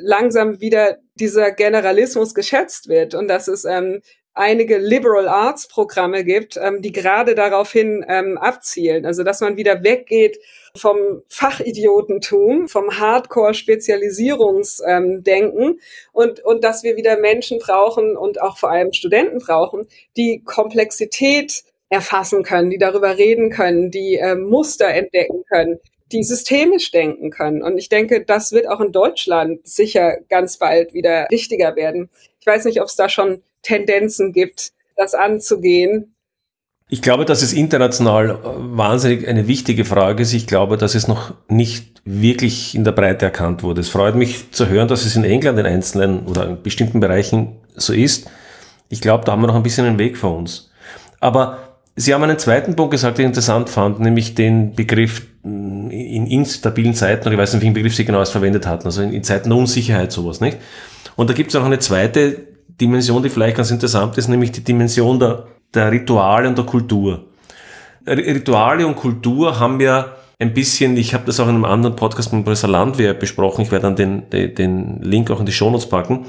[0.00, 4.02] langsam wieder dieser Generalismus geschätzt wird und dass es ähm,
[4.34, 9.06] einige Liberal Arts Programme gibt, ähm, die gerade daraufhin ähm, abzielen.
[9.06, 10.38] Also dass man wieder weggeht
[10.76, 15.80] vom Fachidiotentum, vom Hardcore-Spezialisierungsdenken ähm,
[16.12, 19.86] und, und dass wir wieder Menschen brauchen und auch vor allem Studenten brauchen,
[20.16, 25.78] die Komplexität erfassen können, die darüber reden können, die äh, Muster entdecken können,
[26.12, 27.62] die systemisch denken können.
[27.62, 32.10] Und ich denke, das wird auch in Deutschland sicher ganz bald wieder wichtiger werden.
[32.40, 36.15] Ich weiß nicht, ob es da schon Tendenzen gibt, das anzugehen.
[36.88, 40.32] Ich glaube, dass es international äh, wahnsinnig eine wichtige Frage ist.
[40.32, 43.80] Ich glaube, dass es noch nicht wirklich in der Breite erkannt wurde.
[43.80, 47.56] Es freut mich zu hören, dass es in England in einzelnen oder in bestimmten Bereichen
[47.74, 48.30] so ist.
[48.88, 50.70] Ich glaube, da haben wir noch ein bisschen einen Weg vor uns.
[51.18, 51.58] Aber
[51.98, 56.26] Sie haben einen zweiten Punkt gesagt, den ich interessant fand, nämlich den Begriff mm, in
[56.26, 59.48] instabilen Zeiten, oder ich weiß nicht, welchen Begriff Sie genau verwendet hatten, also in Zeiten
[59.48, 60.58] der Unsicherheit sowas, nicht?
[61.16, 62.36] Und da gibt es auch eine zweite
[62.80, 67.26] Dimension, die vielleicht ganz interessant ist, nämlich die Dimension der, der Rituale und der Kultur.
[68.06, 72.32] Rituale und Kultur haben ja ein bisschen, ich habe das auch in einem anderen Podcast
[72.32, 76.26] mit Professor Landwehr besprochen, ich werde dann den, den Link auch in die Shownotes packen,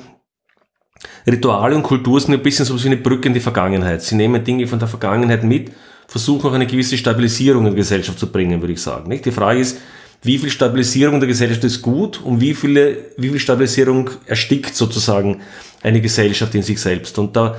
[1.26, 4.02] Rituale und Kultur sind ein bisschen so wie eine Brücke in die Vergangenheit.
[4.02, 5.71] Sie nehmen Dinge von der Vergangenheit mit,
[6.08, 9.10] versuchen auch eine gewisse Stabilisierung in die Gesellschaft zu bringen, würde ich sagen.
[9.10, 9.78] Die Frage ist,
[10.23, 15.41] wie viel Stabilisierung der Gesellschaft ist gut und wie, viele, wie viel Stabilisierung erstickt sozusagen
[15.84, 17.19] eine Gesellschaft in sich selbst.
[17.19, 17.56] Und da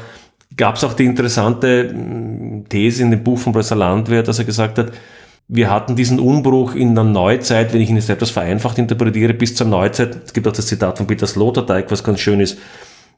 [0.56, 4.44] gab es auch die interessante hm, These in dem Buch von Professor Landwehr, dass er
[4.44, 4.92] gesagt hat,
[5.50, 9.54] wir hatten diesen Umbruch in der Neuzeit, wenn ich ihn jetzt etwas vereinfacht interpretiere, bis
[9.54, 10.18] zur Neuzeit.
[10.26, 12.58] Es gibt auch das Zitat von Peter Sloterdijk, was ganz schön ist.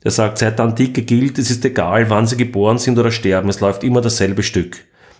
[0.02, 3.48] Er sagt, seit der Antike gilt, es ist egal, wann sie geboren sind oder sterben,
[3.48, 4.78] es läuft immer dasselbe Stück.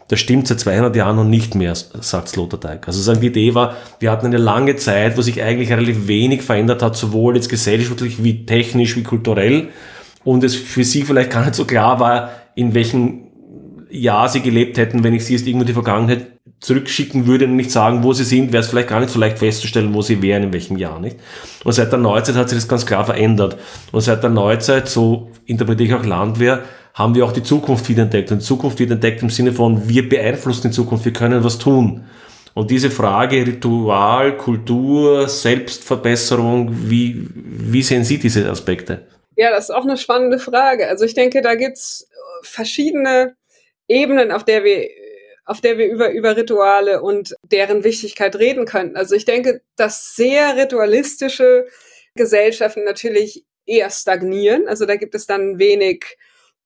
[0.08, 2.86] Das stimmt seit 200 Jahren noch nicht mehr, sagt Sloterdijk.
[2.86, 6.42] Also sagen, die Idee war, wir hatten eine lange Zeit, wo sich eigentlich relativ wenig
[6.42, 9.68] verändert hat, sowohl jetzt gesellschaftlich wie technisch wie kulturell.
[10.24, 13.30] Und es für sie vielleicht gar nicht so klar war, in welchem
[13.90, 16.26] Jahr sie gelebt hätten, wenn ich sie jetzt irgendwo in die Vergangenheit
[16.60, 19.38] zurückschicken würde und nicht sagen, wo sie sind, wäre es vielleicht gar nicht so leicht
[19.38, 21.16] festzustellen, wo sie wären, in welchem Jahr, nicht?
[21.64, 23.56] Und seit der Neuzeit hat sich das ganz klar verändert.
[23.92, 28.30] Und seit der Neuzeit, so interpretiere ich auch Landwehr, haben wir auch die Zukunft wiederentdeckt.
[28.30, 32.04] Und Zukunft wiederentdeckt im Sinne von, wir beeinflussen die Zukunft, wir können was tun.
[32.52, 39.06] Und diese Frage Ritual, Kultur, Selbstverbesserung, wie, wie sehen Sie diese Aspekte?
[39.40, 40.86] Ja, das ist auch eine spannende Frage.
[40.88, 42.06] Also ich denke, da gibt's
[42.42, 43.36] verschiedene
[43.88, 44.90] Ebenen, auf der wir
[45.46, 48.96] auf der wir über, über Rituale und deren Wichtigkeit reden könnten.
[48.98, 51.66] Also ich denke, dass sehr ritualistische
[52.14, 54.68] Gesellschaften natürlich eher stagnieren.
[54.68, 56.18] Also da gibt es dann wenig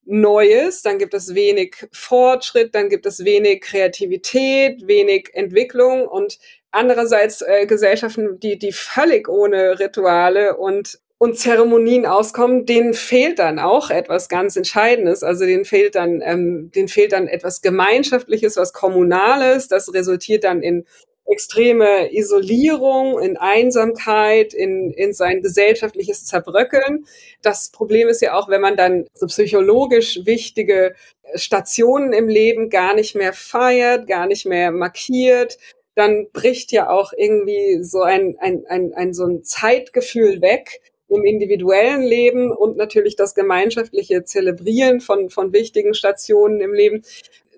[0.04, 6.40] Neues, dann gibt es wenig Fortschritt, dann gibt es wenig Kreativität, wenig Entwicklung und
[6.72, 13.58] andererseits äh, Gesellschaften, die, die völlig ohne Rituale und und Zeremonien auskommen, denen fehlt dann
[13.58, 15.22] auch etwas ganz Entscheidendes.
[15.22, 19.68] Also denen fehlt dann, ähm, denen fehlt dann etwas Gemeinschaftliches, was Kommunales.
[19.68, 20.84] Das resultiert dann in
[21.26, 27.06] extreme Isolierung, in Einsamkeit, in, in sein gesellschaftliches Zerbröckeln.
[27.42, 30.94] Das Problem ist ja auch, wenn man dann so psychologisch wichtige
[31.34, 35.58] Stationen im Leben gar nicht mehr feiert, gar nicht mehr markiert,
[35.94, 40.80] dann bricht ja auch irgendwie so ein, ein, ein, ein so ein Zeitgefühl weg,
[41.16, 47.02] im individuellen Leben und natürlich das gemeinschaftliche Zelebrieren von, von wichtigen Stationen im Leben.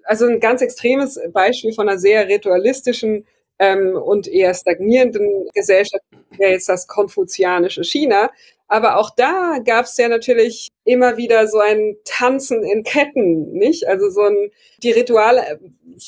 [0.04, 3.26] Also ein ganz extremes Beispiel von einer sehr ritualistischen
[3.58, 6.04] ähm, und eher stagnierenden Gesellschaft
[6.36, 8.30] wäre jetzt das konfuzianische China.
[8.68, 13.86] Aber auch da gab es ja natürlich immer wieder so ein Tanzen in Ketten, nicht?
[13.86, 14.50] Also so ein,
[14.82, 15.58] die Rituale äh,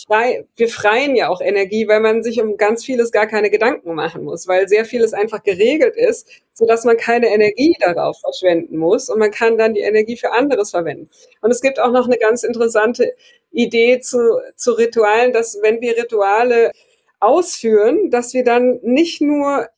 [0.07, 4.25] frei, befreien ja auch Energie, weil man sich um ganz vieles gar keine Gedanken machen
[4.25, 9.09] muss, weil sehr vieles einfach geregelt ist, so dass man keine Energie darauf verschwenden muss
[9.09, 11.09] und man kann dann die Energie für anderes verwenden.
[11.41, 13.15] Und es gibt auch noch eine ganz interessante
[13.53, 16.73] Idee zu, zu Ritualen, dass wenn wir Rituale
[17.21, 19.69] ausführen, dass wir dann nicht nur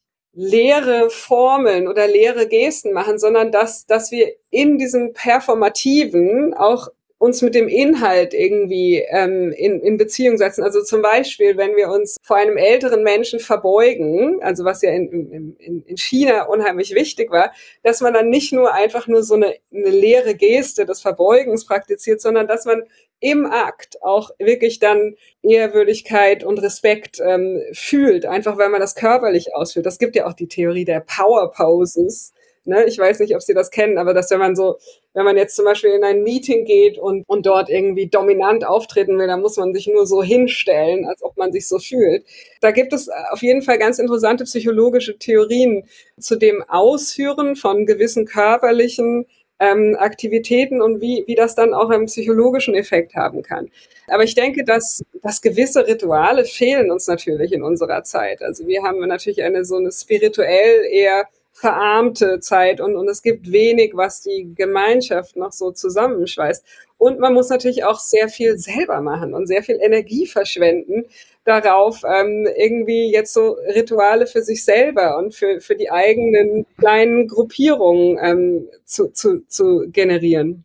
[0.41, 6.89] leere Formeln oder leere Gesten machen, sondern dass, dass wir in diesem Performativen auch
[7.21, 10.65] uns mit dem Inhalt irgendwie ähm, in, in Beziehung setzen.
[10.65, 15.55] Also zum Beispiel, wenn wir uns vor einem älteren Menschen verbeugen, also was ja in,
[15.59, 17.53] in, in China unheimlich wichtig war,
[17.83, 22.23] dass man dann nicht nur einfach nur so eine, eine leere Geste des Verbeugens praktiziert,
[22.23, 22.85] sondern dass man
[23.21, 29.55] im Akt auch wirklich dann Ehrwürdigkeit und Respekt ähm, fühlt, einfach weil man das körperlich
[29.55, 29.85] ausführt.
[29.85, 32.33] Das gibt ja auch die Theorie der Power Poses.
[32.65, 32.85] Ne?
[32.85, 34.79] Ich weiß nicht, ob Sie das kennen, aber dass wenn man so,
[35.15, 39.19] wenn man jetzt zum Beispiel in ein Meeting geht und, und dort irgendwie dominant auftreten
[39.19, 42.25] will, dann muss man sich nur so hinstellen, als ob man sich so fühlt.
[42.61, 45.85] Da gibt es auf jeden Fall ganz interessante psychologische Theorien
[46.19, 49.27] zu dem Ausführen von gewissen körperlichen
[49.61, 53.69] ähm, Aktivitäten und wie, wie das dann auch einen psychologischen Effekt haben kann.
[54.09, 58.43] Aber ich denke, dass, dass gewisse Rituale fehlen uns natürlich in unserer Zeit.
[58.43, 61.27] Also wir haben natürlich eine so eine spirituell eher
[61.61, 66.65] verarmte Zeit und, und es gibt wenig, was die Gemeinschaft noch so zusammenschweißt.
[66.97, 71.05] Und man muss natürlich auch sehr viel selber machen und sehr viel Energie verschwenden
[71.45, 77.29] darauf, ähm, irgendwie jetzt so Rituale für sich selber und für, für die eigenen kleinen
[77.29, 80.65] Gruppierungen ähm, zu, zu, zu generieren.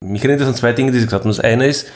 [0.00, 1.30] Mich erinnert das an zwei Dinge, die Sie gesagt haben.
[1.30, 1.88] Das eine ist,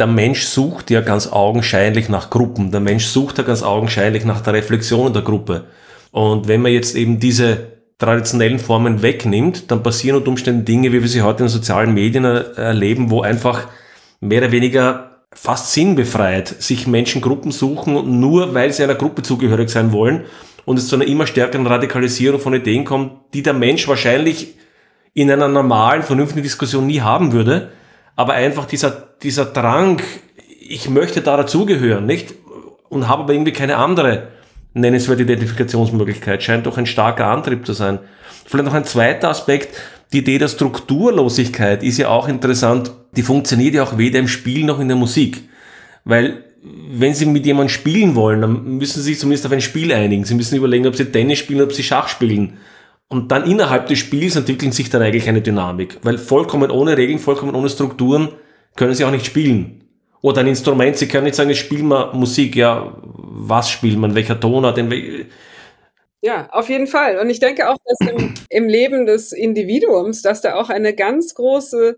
[0.00, 2.72] der Mensch sucht ja ganz augenscheinlich nach Gruppen.
[2.72, 5.66] Der Mensch sucht ja ganz augenscheinlich nach der Reflexion der Gruppe.
[6.12, 11.00] Und wenn man jetzt eben diese traditionellen Formen wegnimmt, dann passieren unter Umständen Dinge, wie
[11.00, 13.66] wir sie heute in sozialen Medien erleben, wo einfach
[14.20, 19.70] mehr oder weniger fast sinnbefreit sich Menschen Gruppen suchen, nur weil sie einer Gruppe zugehörig
[19.70, 20.24] sein wollen
[20.66, 24.54] und es zu einer immer stärkeren Radikalisierung von Ideen kommt, die der Mensch wahrscheinlich
[25.14, 27.70] in einer normalen, vernünftigen Diskussion nie haben würde,
[28.16, 28.90] aber einfach dieser,
[29.22, 30.02] dieser Drang,
[30.60, 32.34] ich möchte da dazugehören, nicht?
[32.90, 34.28] Und habe aber irgendwie keine andere
[34.74, 37.98] nennenswerte Identifikationsmöglichkeit, scheint doch ein starker Antrieb zu sein.
[38.46, 39.76] Vielleicht noch ein zweiter Aspekt,
[40.12, 42.92] die Idee der Strukturlosigkeit ist ja auch interessant.
[43.16, 45.48] Die funktioniert ja auch weder im Spiel noch in der Musik.
[46.04, 49.92] Weil wenn Sie mit jemandem spielen wollen, dann müssen Sie sich zumindest auf ein Spiel
[49.92, 50.24] einigen.
[50.24, 52.58] Sie müssen überlegen, ob Sie Tennis spielen ob Sie Schach spielen.
[53.08, 55.98] Und dann innerhalb des Spiels entwickelt sich dann eigentlich eine Dynamik.
[56.02, 58.28] Weil vollkommen ohne Regeln, vollkommen ohne Strukturen
[58.76, 59.81] können Sie auch nicht spielen.
[60.22, 62.56] Oder ein Instrument, Sie können nicht sagen, jetzt spielen wir Musik.
[62.56, 64.14] Ja, was spielt man?
[64.14, 65.28] Welcher Ton hat den?
[66.22, 67.18] Ja, auf jeden Fall.
[67.18, 71.34] Und ich denke auch, dass im, im Leben des Individuums, dass da auch eine ganz
[71.34, 71.96] große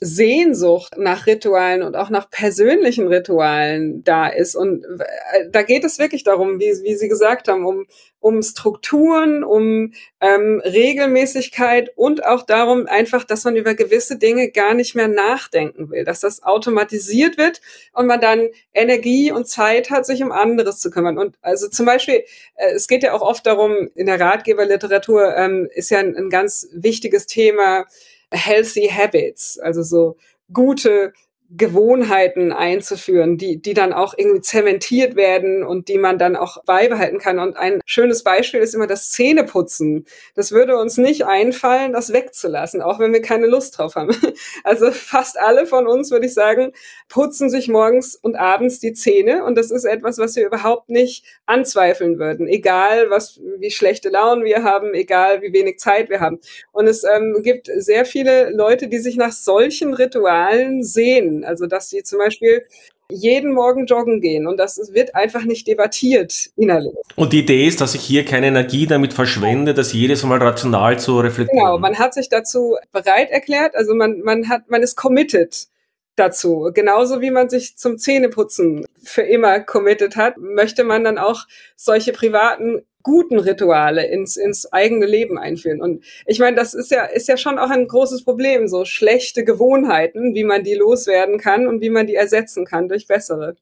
[0.00, 4.54] Sehnsucht nach Ritualen und auch nach persönlichen Ritualen da ist.
[4.54, 7.86] Und äh, da geht es wirklich darum, wie, wie Sie gesagt haben, um,
[8.20, 14.74] um Strukturen, um ähm, Regelmäßigkeit und auch darum einfach, dass man über gewisse Dinge gar
[14.74, 17.60] nicht mehr nachdenken will, dass das automatisiert wird
[17.92, 21.16] und man dann Energie und Zeit hat, sich um anderes zu kümmern.
[21.16, 22.24] Und also zum Beispiel,
[22.56, 26.28] äh, es geht ja auch oft darum, in der Ratgeberliteratur ähm, ist ja ein, ein
[26.28, 27.86] ganz wichtiges Thema,
[28.32, 30.16] healthy habits, also so
[30.52, 31.12] gute
[31.50, 37.18] Gewohnheiten einzuführen, die, die dann auch irgendwie zementiert werden und die man dann auch beibehalten
[37.18, 37.38] kann.
[37.38, 40.06] Und ein schönes Beispiel ist immer das Zähneputzen.
[40.34, 44.14] Das würde uns nicht einfallen, das wegzulassen, auch wenn wir keine Lust drauf haben.
[44.64, 46.72] Also fast alle von uns, würde ich sagen,
[47.08, 49.44] putzen sich morgens und abends die Zähne.
[49.44, 54.44] Und das ist etwas, was wir überhaupt nicht anzweifeln würden, egal was, wie schlechte Launen
[54.44, 56.40] wir haben, egal wie wenig Zeit wir haben.
[56.72, 61.90] Und es ähm, gibt sehr viele Leute, die sich nach solchen Ritualen sehen also dass
[61.90, 62.66] sie zum Beispiel
[63.10, 66.92] jeden Morgen joggen gehen und das wird einfach nicht debattiert innerlich.
[67.14, 70.98] Und die Idee ist, dass ich hier keine Energie damit verschwende, das jedes Mal rational
[70.98, 71.64] zu reflektieren.
[71.64, 75.68] Genau, man hat sich dazu bereit erklärt, also man, man hat, man ist committed
[76.16, 76.70] dazu.
[76.74, 81.46] Genauso wie man sich zum Zähneputzen für immer committed hat, möchte man dann auch
[81.76, 85.80] solche privaten guten Rituale ins, ins eigene Leben einführen.
[85.80, 89.44] Und ich meine, das ist ja, ist ja schon auch ein großes Problem, so schlechte
[89.44, 93.54] Gewohnheiten, wie man die loswerden kann und wie man die ersetzen kann durch bessere.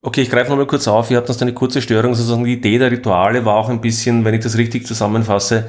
[0.00, 1.10] Okay, ich greife nochmal kurz auf.
[1.10, 2.14] Ihr habt uns eine kurze Störung.
[2.14, 5.66] Sozusagen die Idee der Rituale war auch ein bisschen, wenn ich das richtig zusammenfasse,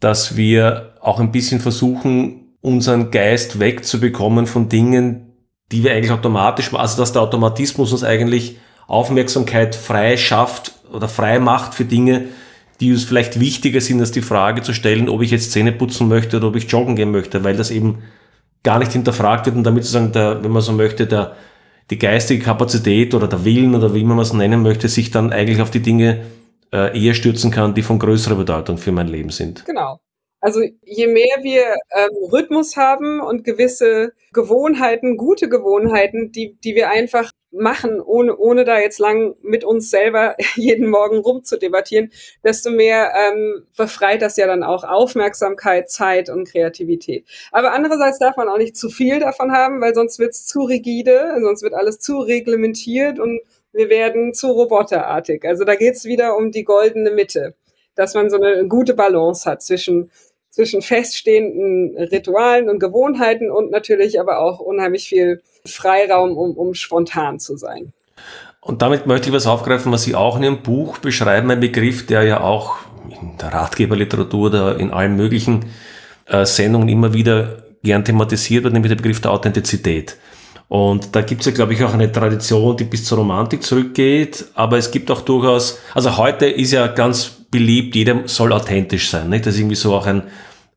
[0.00, 5.34] dass wir auch ein bisschen versuchen, unseren Geist wegzubekommen von Dingen,
[5.70, 8.56] die wir eigentlich automatisch, also dass der Automatismus uns eigentlich
[8.90, 12.28] Aufmerksamkeit frei schafft oder frei macht für Dinge,
[12.80, 16.08] die uns vielleicht wichtiger sind, als die Frage zu stellen, ob ich jetzt Zähne putzen
[16.08, 18.02] möchte oder ob ich joggen gehen möchte, weil das eben
[18.62, 21.36] gar nicht hinterfragt wird und damit sozusagen, der, wenn man so möchte, der,
[21.90, 25.60] die geistige Kapazität oder der Willen oder wie man es nennen möchte, sich dann eigentlich
[25.60, 26.24] auf die Dinge
[26.72, 29.64] äh, eher stürzen kann, die von größerer Bedeutung für mein Leben sind.
[29.66, 30.00] Genau.
[30.40, 36.88] Also je mehr wir ähm, Rhythmus haben und gewisse Gewohnheiten, gute Gewohnheiten, die, die wir
[36.88, 42.12] einfach machen, ohne, ohne da jetzt lang mit uns selber jeden Morgen rumzudebattieren,
[42.44, 47.26] desto mehr ähm, befreit das ja dann auch Aufmerksamkeit, Zeit und Kreativität.
[47.50, 50.60] Aber andererseits darf man auch nicht zu viel davon haben, weil sonst wird es zu
[50.62, 53.40] rigide, sonst wird alles zu reglementiert und
[53.72, 55.44] wir werden zu roboterartig.
[55.44, 57.54] Also da geht es wieder um die goldene Mitte,
[57.94, 60.10] dass man so eine gute Balance hat zwischen
[60.50, 67.38] zwischen feststehenden Ritualen und Gewohnheiten und natürlich aber auch unheimlich viel Freiraum, um, um spontan
[67.38, 67.92] zu sein.
[68.60, 72.06] Und damit möchte ich was aufgreifen, was Sie auch in Ihrem Buch beschreiben, ein Begriff,
[72.06, 72.76] der ja auch
[73.08, 75.66] in der Ratgeberliteratur oder in allen möglichen
[76.26, 80.16] äh, Sendungen immer wieder gern thematisiert wird, nämlich der Begriff der Authentizität.
[80.68, 84.44] Und da gibt es ja, glaube ich, auch eine Tradition, die bis zur Romantik zurückgeht.
[84.54, 89.30] Aber es gibt auch durchaus, also heute ist ja ganz beliebt, jeder soll authentisch sein.
[89.30, 89.46] Nicht?
[89.46, 90.22] Das ist irgendwie so auch ein,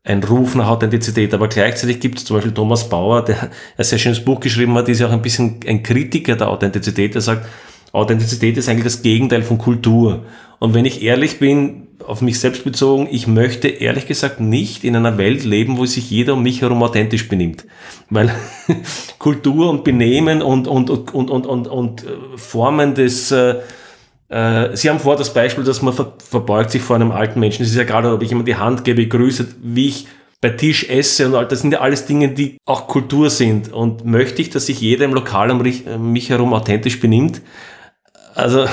[0.04, 1.32] ein Ruf nach Authentizität.
[1.34, 4.88] Aber gleichzeitig gibt es zum Beispiel Thomas Bauer, der ein sehr schönes Buch geschrieben hat,
[4.88, 7.14] ist ja auch ein bisschen ein Kritiker der Authentizität.
[7.14, 7.46] Der sagt,
[7.92, 10.24] Authentizität ist eigentlich das Gegenteil von Kultur.
[10.58, 14.94] Und wenn ich ehrlich bin, auf mich selbst bezogen, ich möchte ehrlich gesagt nicht in
[14.94, 17.64] einer Welt leben, wo sich jeder um mich herum authentisch benimmt.
[18.10, 18.34] Weil
[19.18, 23.56] Kultur und Benehmen und, und, und, und, und, und, und äh, Formen des, äh,
[24.28, 27.62] Sie haben vor das Beispiel, dass man ver verbeugt sich vor einem alten Menschen.
[27.62, 30.06] Es ist ja gerade, ob ich immer die Hand gebe, grüße, wie ich
[30.44, 33.72] bei Tisch esse und all das sind ja alles Dinge, die auch Kultur sind.
[33.72, 37.40] Und möchte ich, dass sich jeder im Lokal um mich herum authentisch benimmt?
[38.34, 38.66] Also,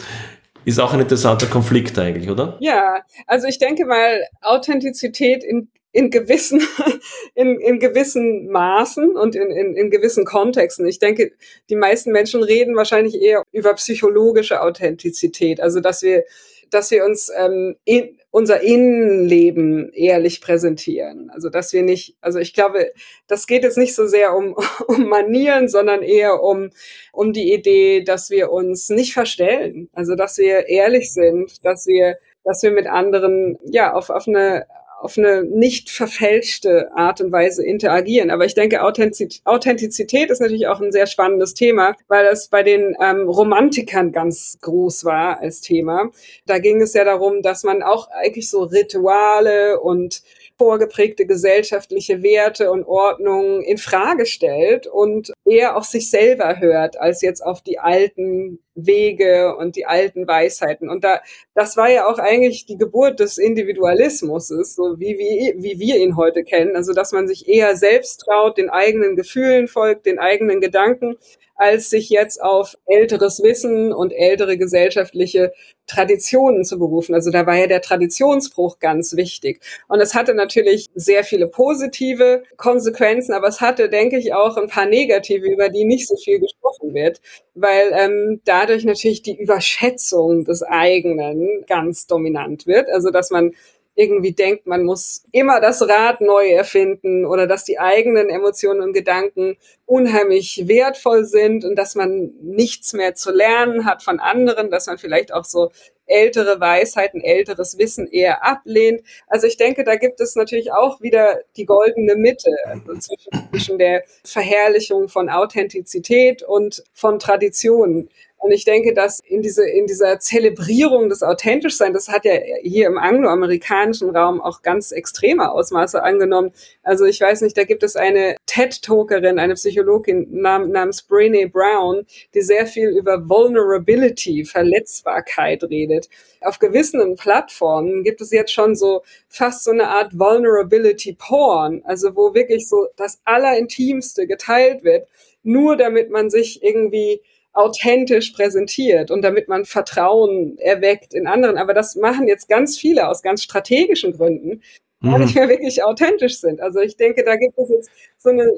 [0.64, 2.56] ist auch ein interessanter Konflikt eigentlich, oder?
[2.58, 2.96] Ja,
[3.28, 6.60] also ich denke mal, Authentizität in, in gewissen,
[7.34, 10.86] in, in gewissen Maßen und in, in, in gewissen Kontexten.
[10.86, 11.32] Ich denke,
[11.70, 16.24] die meisten Menschen reden wahrscheinlich eher über psychologische Authentizität, also dass wir
[16.70, 21.30] dass wir uns ähm, in, unser Innenleben ehrlich präsentieren.
[21.30, 22.90] Also dass wir nicht, also ich glaube,
[23.28, 24.56] das geht jetzt nicht so sehr um,
[24.88, 26.70] um Manieren, sondern eher um,
[27.12, 29.88] um die Idee, dass wir uns nicht verstellen.
[29.92, 34.66] Also dass wir ehrlich sind, dass wir, dass wir mit anderen ja auf, auf eine
[35.04, 38.30] auf eine nicht verfälschte Art und Weise interagieren.
[38.30, 42.96] Aber ich denke, Authentizität ist natürlich auch ein sehr spannendes Thema, weil das bei den
[42.98, 46.10] ähm, Romantikern ganz groß war als Thema.
[46.46, 50.22] Da ging es ja darum, dass man auch eigentlich so Rituale und
[50.56, 57.22] vorgeprägte gesellschaftliche Werte und Ordnungen in Frage stellt und eher auf sich selber hört, als
[57.22, 60.88] jetzt auf die alten Wege und die alten Weisheiten.
[60.88, 61.20] Und da,
[61.54, 66.16] das war ja auch eigentlich die Geburt des Individualismus, so wie, wie, wie wir ihn
[66.16, 66.76] heute kennen.
[66.76, 71.16] Also, dass man sich eher selbst traut, den eigenen Gefühlen folgt, den eigenen Gedanken,
[71.56, 75.52] als sich jetzt auf älteres Wissen und ältere gesellschaftliche
[75.86, 77.14] Traditionen zu berufen.
[77.14, 79.60] Also da war ja der Traditionsbruch ganz wichtig.
[79.88, 84.68] Und es hatte natürlich sehr viele positive Konsequenzen, aber es hatte, denke ich, auch ein
[84.68, 87.20] paar negative, über die nicht so viel gesprochen wird,
[87.54, 92.88] weil ähm, dadurch natürlich die Überschätzung des eigenen ganz dominant wird.
[92.88, 93.52] Also dass man
[93.94, 98.92] irgendwie denkt, man muss immer das Rad neu erfinden oder dass die eigenen Emotionen und
[98.92, 104.86] Gedanken unheimlich wertvoll sind und dass man nichts mehr zu lernen hat von anderen, dass
[104.86, 105.70] man vielleicht auch so
[106.06, 109.02] ältere Weisheiten, älteres Wissen eher ablehnt.
[109.26, 113.14] Also ich denke, da gibt es natürlich auch wieder die goldene Mitte also
[113.50, 118.10] zwischen der Verherrlichung von Authentizität und von Traditionen.
[118.44, 122.88] Und ich denke, dass in, diese, in dieser Zelebrierung des Authentischsein, das hat ja hier
[122.88, 126.52] im angloamerikanischen Raum auch ganz extreme Ausmaße angenommen.
[126.82, 132.04] Also ich weiß nicht, da gibt es eine TED-Talkerin, eine Psychologin nam namens Brené Brown,
[132.34, 136.10] die sehr viel über Vulnerability, Verletzbarkeit redet.
[136.42, 142.14] Auf gewissen Plattformen gibt es jetzt schon so fast so eine Art Vulnerability Porn, also
[142.14, 145.08] wo wirklich so das Allerintimste geteilt wird,
[145.42, 147.22] nur damit man sich irgendwie
[147.54, 151.56] authentisch präsentiert und damit man Vertrauen erweckt in anderen.
[151.56, 154.60] Aber das machen jetzt ganz viele aus ganz strategischen Gründen,
[155.02, 155.20] die mhm.
[155.20, 156.60] nicht mehr wirklich authentisch sind.
[156.60, 158.50] Also ich denke, da gibt es jetzt so eine,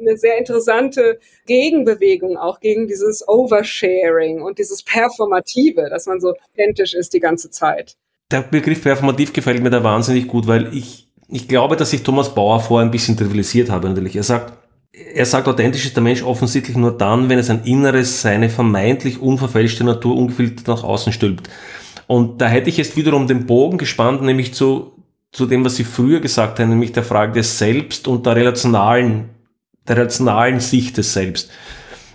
[0.00, 6.94] eine sehr interessante Gegenbewegung auch gegen dieses Oversharing und dieses Performative, dass man so authentisch
[6.94, 7.96] ist die ganze Zeit.
[8.32, 12.34] Der Begriff performativ gefällt mir da wahnsinnig gut, weil ich, ich glaube, dass ich Thomas
[12.34, 14.16] Bauer vorher ein bisschen trivialisiert habe natürlich.
[14.16, 14.52] Er sagt,
[14.92, 19.20] er sagt, authentisch ist der Mensch offensichtlich nur dann, wenn es ein Inneres seine vermeintlich
[19.20, 21.48] unverfälschte Natur ungefiltert nach außen stülpt.
[22.06, 24.92] Und da hätte ich jetzt wiederum den Bogen gespannt, nämlich zu,
[25.30, 29.30] zu dem, was Sie früher gesagt haben, nämlich der Frage des Selbst und der relationalen,
[29.86, 31.50] der relationalen Sicht des Selbst.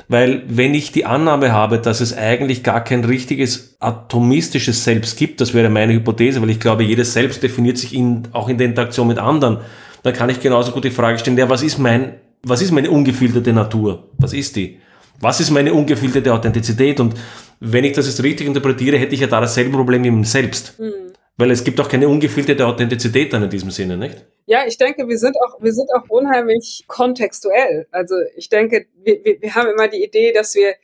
[0.08, 5.40] Weil wenn ich die Annahme habe, dass es eigentlich gar kein richtiges atomistisches Selbst gibt,
[5.42, 8.68] das wäre meine Hypothese, weil ich glaube, jedes Selbst definiert sich in, auch in der
[8.68, 9.60] Interaktion mit anderen,
[10.04, 12.16] dann kann ich genauso gut die Frage stellen, ja, was ist mein
[12.46, 14.10] was ist meine ungefilterte Natur?
[14.18, 14.80] Was ist die?
[15.20, 17.00] Was ist meine ungefilterte Authentizität?
[17.00, 17.16] Und
[17.60, 20.80] wenn ich das jetzt richtig interpretiere, hätte ich ja da dasselbe Problem im Selbst.
[20.80, 21.14] Mhm.
[21.38, 24.26] Weil es gibt auch keine ungefilterte Authentizität dann in diesem Sinne, nicht?
[24.46, 27.88] Ja, ich denke, wir sind auch, wir sind auch unheimlich kontextuell.
[27.92, 30.76] Also ich denke, wir, wir, wir haben immer die Idee, dass wir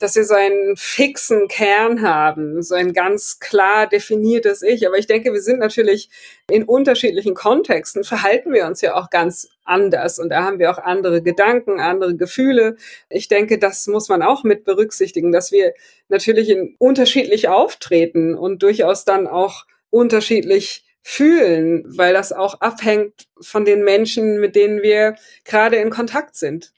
[0.00, 4.86] dass wir so einen fixen Kern haben, so ein ganz klar definiertes Ich.
[4.86, 6.08] Aber ich denke, wir sind natürlich
[6.48, 10.78] in unterschiedlichen Kontexten, verhalten wir uns ja auch ganz anders und da haben wir auch
[10.78, 12.76] andere Gedanken, andere Gefühle.
[13.10, 15.74] Ich denke, das muss man auch mit berücksichtigen, dass wir
[16.08, 23.66] natürlich in unterschiedlich auftreten und durchaus dann auch unterschiedlich fühlen, weil das auch abhängt von
[23.66, 26.72] den Menschen, mit denen wir gerade in Kontakt sind.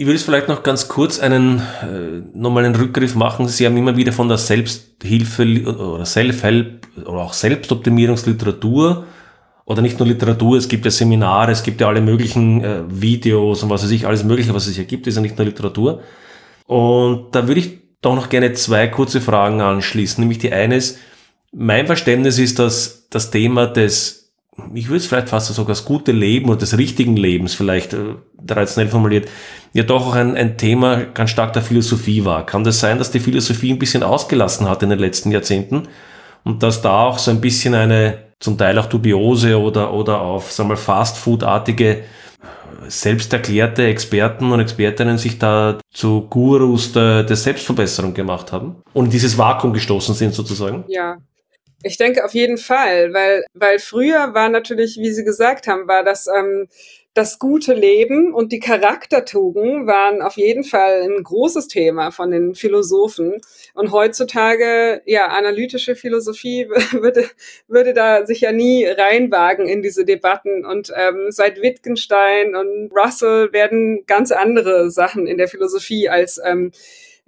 [0.00, 3.48] Ich will es vielleicht noch ganz kurz einen, äh, nochmal einen Rückgriff machen.
[3.48, 9.06] Sie haben immer wieder von der Selbsthilfe oder Self-Help oder auch Selbstoptimierungsliteratur
[9.64, 13.64] oder nicht nur Literatur, es gibt ja Seminare, es gibt ja alle möglichen äh, Videos
[13.64, 16.00] und was weiß ich, alles mögliche, was es hier gibt, ist ja nicht nur Literatur.
[16.66, 20.22] Und da würde ich doch noch gerne zwei kurze Fragen anschließen.
[20.22, 21.00] Nämlich die eine ist,
[21.50, 24.17] mein Verständnis ist, dass das Thema des,
[24.74, 28.14] ich würde es vielleicht fast sogar das gute Leben oder des richtigen Lebens vielleicht äh,
[28.46, 29.28] traditionell formuliert,
[29.72, 32.44] ja doch auch ein, ein Thema ganz stark der Philosophie war.
[32.46, 35.88] Kann das sein, dass die Philosophie ein bisschen ausgelassen hat in den letzten Jahrzehnten
[36.44, 40.52] und dass da auch so ein bisschen eine zum Teil auch dubiose oder, oder auf,
[40.52, 42.04] sagen wir mal, Fastfood-artige
[42.86, 49.10] selbsterklärte Experten und Expertinnen sich da zu Gurus der, der Selbstverbesserung gemacht haben und in
[49.10, 50.84] dieses Vakuum gestoßen sind sozusagen?
[50.88, 51.16] Ja,
[51.82, 56.02] ich denke auf jeden Fall, weil, weil früher war natürlich, wie Sie gesagt haben, war
[56.02, 56.68] das ähm,
[57.18, 62.54] das gute Leben und die Charaktertugenden waren auf jeden Fall ein großes Thema von den
[62.54, 63.40] Philosophen.
[63.74, 67.28] Und heutzutage, ja, analytische Philosophie würde,
[67.66, 70.64] würde da sich ja nie reinwagen in diese Debatten.
[70.64, 76.70] Und ähm, seit Wittgenstein und Russell werden ganz andere Sachen in der Philosophie als ähm,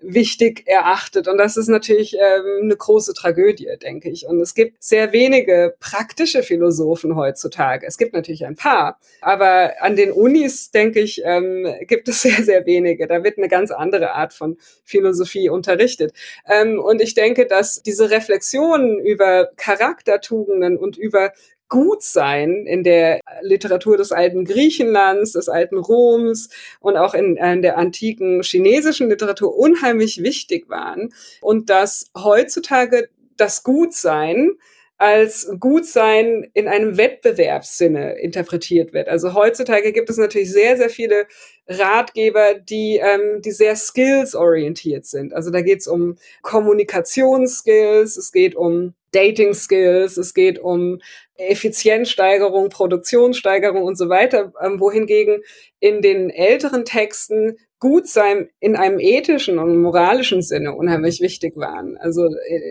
[0.01, 1.29] wichtig erachtet.
[1.29, 4.27] Und das ist natürlich ähm, eine große Tragödie, denke ich.
[4.27, 7.87] Und es gibt sehr wenige praktische Philosophen heutzutage.
[7.87, 12.43] Es gibt natürlich ein paar, aber an den Unis, denke ich, ähm, gibt es sehr,
[12.43, 13.07] sehr wenige.
[13.07, 16.13] Da wird eine ganz andere Art von Philosophie unterrichtet.
[16.49, 21.33] Ähm, und ich denke, dass diese Reflexionen über Charaktertugenden und über
[21.71, 26.51] gut sein in der Literatur des alten Griechenlands, des alten Roms
[26.81, 33.63] und auch in, in, der antiken chinesischen Literatur unheimlich wichtig waren und dass heutzutage das
[33.63, 34.53] Gutsein
[35.01, 39.09] als Gutsein in einem Wettbewerbssinne interpretiert wird.
[39.09, 41.27] Also heutzutage gibt es natürlich sehr, sehr viele
[41.67, 45.33] Ratgeber, die, ähm, die sehr skills-orientiert sind.
[45.33, 51.01] Also da geht es um Kommunikationsskills, es geht um Dating Skills, es geht um
[51.49, 55.43] Effizienzsteigerung, Produktionssteigerung und so weiter, ähm, wohingegen
[55.81, 61.97] in den älteren Texten gut sein in einem ethischen und moralischen Sinne unheimlich wichtig waren.
[61.97, 62.27] Also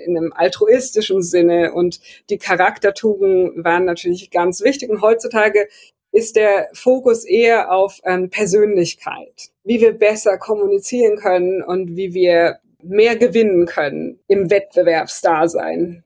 [0.05, 1.99] in einem altruistischen Sinne und
[2.29, 4.89] die Charaktertugenden waren natürlich ganz wichtig.
[4.89, 5.67] Und heutzutage
[6.11, 12.59] ist der Fokus eher auf ähm, Persönlichkeit, wie wir besser kommunizieren können und wie wir
[12.81, 16.03] mehr gewinnen können im Wettbewerbsdasein.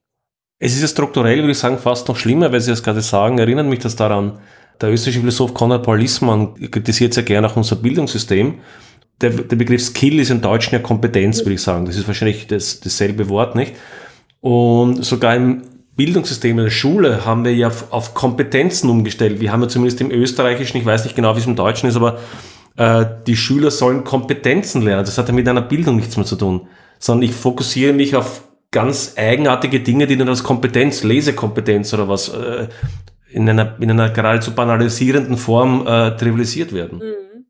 [0.65, 3.37] Es ist ja strukturell, würde ich sagen, fast noch schlimmer, weil Sie das gerade sagen,
[3.37, 4.39] erinnert mich das daran.
[4.79, 8.59] Der österreichische Philosoph Konrad Paul Lissmann kritisiert sehr gerne auch unser Bildungssystem.
[9.19, 11.85] Der, der Begriff Skill ist im Deutschen ja Kompetenz, würde ich sagen.
[11.85, 13.73] Das ist wahrscheinlich das, dasselbe Wort, nicht?
[14.39, 15.63] Und sogar im
[15.97, 19.41] Bildungssystem in der Schule haben wir ja auf, auf Kompetenzen umgestellt.
[19.41, 21.97] Wir haben ja zumindest im Österreichischen, ich weiß nicht genau, wie es im Deutschen ist,
[21.97, 22.19] aber
[22.77, 25.03] äh, die Schüler sollen Kompetenzen lernen.
[25.03, 28.43] Das hat ja mit einer Bildung nichts mehr zu tun, sondern ich fokussiere mich auf
[28.73, 32.67] ganz eigenartige Dinge, die dann als Kompetenz, Lesekompetenz oder was, äh,
[33.29, 36.99] in einer, in einer geradezu banalisierenden Form äh, trivialisiert werden.
[36.99, 37.45] Mhm.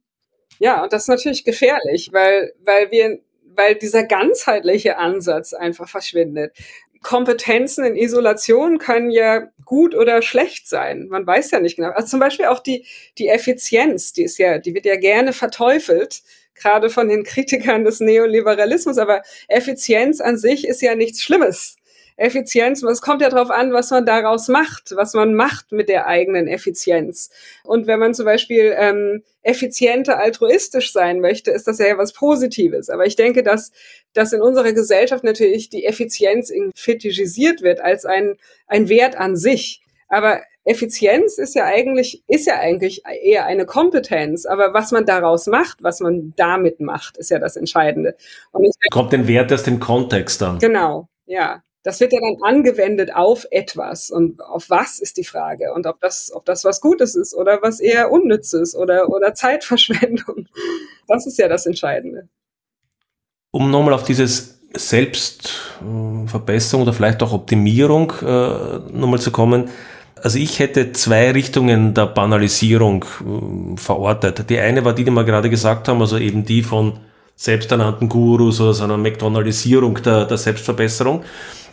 [0.60, 3.20] Ja, und das ist natürlich gefährlich, weil, weil wir,
[3.56, 6.56] weil dieser ganzheitliche Ansatz einfach verschwindet.
[7.02, 11.08] Kompetenzen in Isolation können ja gut oder schlecht sein.
[11.10, 11.90] Man weiß ja nicht genau.
[11.90, 12.86] Also zum Beispiel auch die,
[13.18, 16.24] die Effizienz, die ist ja, die wird ja gerne verteufelt
[16.56, 18.98] gerade von den Kritikern des Neoliberalismus.
[18.98, 21.78] Aber Effizienz an sich ist ja nichts Schlimmes.
[22.16, 26.06] Effizienz, es kommt ja darauf an, was man daraus macht, was man macht mit der
[26.06, 27.32] eigenen Effizienz.
[27.64, 32.90] Und wenn man zum Beispiel ähm, effizienter altruistisch sein möchte, ist das ja was Positives.
[32.90, 33.72] Aber ich denke, dass,
[34.14, 38.38] dass in unserer Gesellschaft natürlich die Effizienz fetischisiert wird als ein,
[38.68, 39.82] ein Wert an sich.
[40.08, 45.48] Aber Effizienz ist ja eigentlich, ist ja eigentlich eher eine Kompetenz, aber was man daraus
[45.48, 48.16] macht, was man damit macht, ist ja das Entscheidende.
[48.52, 50.60] Und ich, Kommt den Wert aus dem Kontext dann.
[50.60, 51.62] Genau, ja.
[51.86, 56.00] Das wird ja dann angewendet auf etwas und auf was ist die Frage und ob
[56.00, 60.48] das, ob das was Gutes ist oder was eher Unnützes oder, oder Zeitverschwendung.
[61.10, 62.30] Das ist ja das Entscheidende.
[63.52, 69.70] Um nochmal auf dieses Selbstverbesserung oder vielleicht auch Optimierung äh, nochmal zu kommen,
[70.24, 74.50] also ich hätte zwei Richtungen der Banalisierung äh, verortet.
[74.50, 76.94] Die eine war die, die wir gerade gesagt haben, also eben die von
[77.36, 81.24] selbsternannten Gurus oder so einer McDonaldisierung der, der Selbstverbesserung.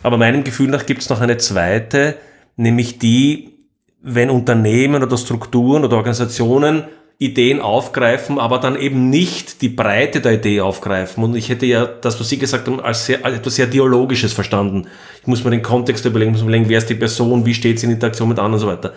[0.03, 2.17] Aber meinem Gefühl nach gibt es noch eine zweite,
[2.57, 3.53] nämlich die,
[4.01, 6.83] wenn Unternehmen oder Strukturen oder Organisationen
[7.21, 11.23] Ideen aufgreifen, aber dann eben nicht die Breite der Idee aufgreifen.
[11.23, 14.33] Und ich hätte ja das, was Sie gesagt haben, als, sehr, als etwas sehr Dialogisches
[14.33, 14.87] verstanden.
[15.21, 17.79] Ich muss mir den Kontext überlegen, muss mir überlegen, wer ist die Person, wie steht
[17.79, 18.93] sie in Interaktion mit anderen und so weiter.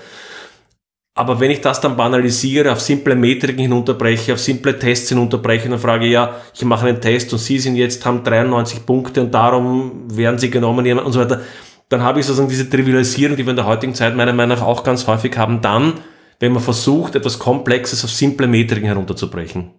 [1.14, 5.78] Aber wenn ich das dann banalisiere, auf simple Metriken hinunterbreche, auf simple Tests hinunterbreche, dann
[5.78, 10.06] frage ja, ich mache einen Test und Sie sind jetzt, haben 93 Punkte und darum
[10.16, 11.42] werden Sie genommen und so weiter,
[11.90, 14.66] dann habe ich sozusagen diese Trivialisierung, die wir in der heutigen Zeit meiner Meinung nach
[14.66, 16.00] auch ganz häufig haben, dann,
[16.44, 19.70] wenn man versucht, etwas Komplexes auf simple Metriken herunterzubrechen?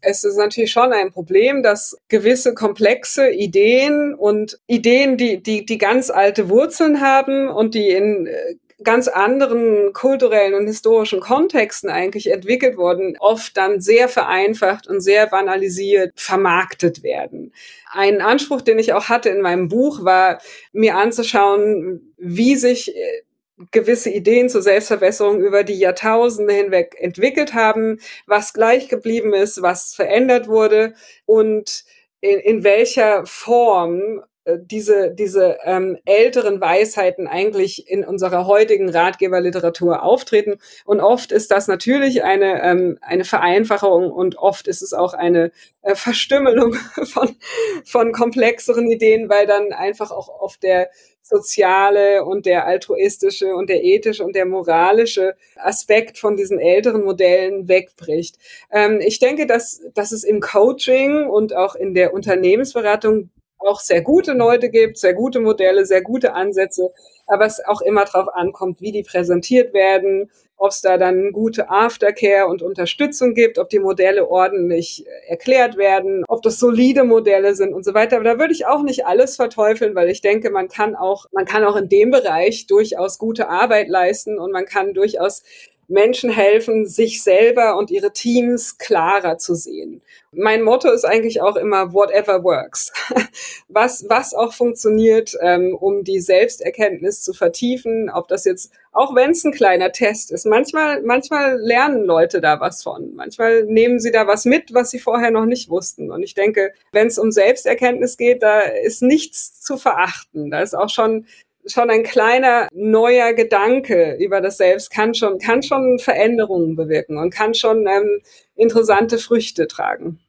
[0.00, 5.78] Es ist natürlich schon ein Problem, dass gewisse komplexe Ideen und Ideen, die, die, die
[5.78, 12.28] ganz alte Wurzeln haben und die in äh, ganz anderen kulturellen und historischen Kontexten eigentlich
[12.28, 17.52] entwickelt wurden, oft dann sehr vereinfacht und sehr banalisiert vermarktet werden.
[17.92, 20.40] Ein Anspruch, den ich auch hatte in meinem Buch, war
[20.72, 23.22] mir anzuschauen, wie sich äh,
[23.70, 29.94] gewisse Ideen zur Selbstverbesserung über die Jahrtausende hinweg entwickelt haben, was gleich geblieben ist, was
[29.94, 30.94] verändert wurde
[31.24, 31.84] und
[32.20, 40.02] in, in welcher Form äh, diese, diese ähm, älteren Weisheiten eigentlich in unserer heutigen Ratgeberliteratur
[40.02, 40.58] auftreten.
[40.84, 45.50] Und oft ist das natürlich eine, ähm, eine Vereinfachung und oft ist es auch eine
[45.82, 46.74] äh, Verstümmelung
[47.04, 47.36] von,
[47.84, 50.90] von komplexeren Ideen, weil dann einfach auch oft der,
[51.24, 57.66] soziale und der altruistische und der ethische und der moralische Aspekt von diesen älteren Modellen
[57.66, 58.36] wegbricht.
[58.70, 64.02] Ähm, ich denke, dass, dass es im Coaching und auch in der Unternehmensberatung auch sehr
[64.02, 66.92] gute Leute gibt, sehr gute Modelle, sehr gute Ansätze,
[67.26, 71.68] aber es auch immer darauf ankommt, wie die präsentiert werden, ob es da dann gute
[71.68, 77.54] Aftercare und Unterstützung gibt, ob die Modelle ordentlich äh, erklärt werden, ob das solide Modelle
[77.54, 78.16] sind und so weiter.
[78.16, 81.44] Aber da würde ich auch nicht alles verteufeln, weil ich denke, man kann auch, man
[81.44, 85.42] kann auch in dem Bereich durchaus gute Arbeit leisten und man kann durchaus
[85.88, 90.02] Menschen helfen, sich selber und ihre Teams klarer zu sehen.
[90.32, 92.92] Mein Motto ist eigentlich auch immer whatever works.
[93.68, 99.30] Was, was auch funktioniert, ähm, um die Selbsterkenntnis zu vertiefen, ob das jetzt, auch wenn
[99.30, 100.46] es ein kleiner Test ist.
[100.46, 103.14] Manchmal, manchmal lernen Leute da was von.
[103.14, 106.12] Manchmal nehmen sie da was mit, was sie vorher noch nicht wussten.
[106.12, 110.50] Und ich denke, wenn es um Selbsterkenntnis geht, da ist nichts zu verachten.
[110.50, 111.26] Da ist auch schon
[111.66, 117.30] schon ein kleiner neuer Gedanke über das Selbst kann schon, kann schon Veränderungen bewirken und
[117.30, 118.20] kann schon ähm,
[118.54, 120.20] interessante Früchte tragen.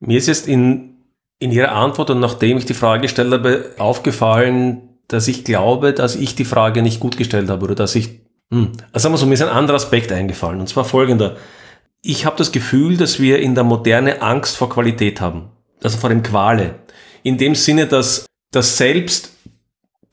[0.00, 0.96] Mir ist jetzt in,
[1.38, 6.16] in Ihrer Antwort und nachdem ich die Frage gestellt habe, aufgefallen, dass ich glaube, dass
[6.16, 8.20] ich die Frage nicht gut gestellt habe oder dass ich,
[8.52, 11.36] hm, also sagen wir so, mir ist ein anderer Aspekt eingefallen und zwar folgender.
[12.02, 15.50] Ich habe das Gefühl, dass wir in der Moderne Angst vor Qualität haben,
[15.82, 16.76] also vor dem Quale.
[17.24, 19.37] In dem Sinne, dass das Selbst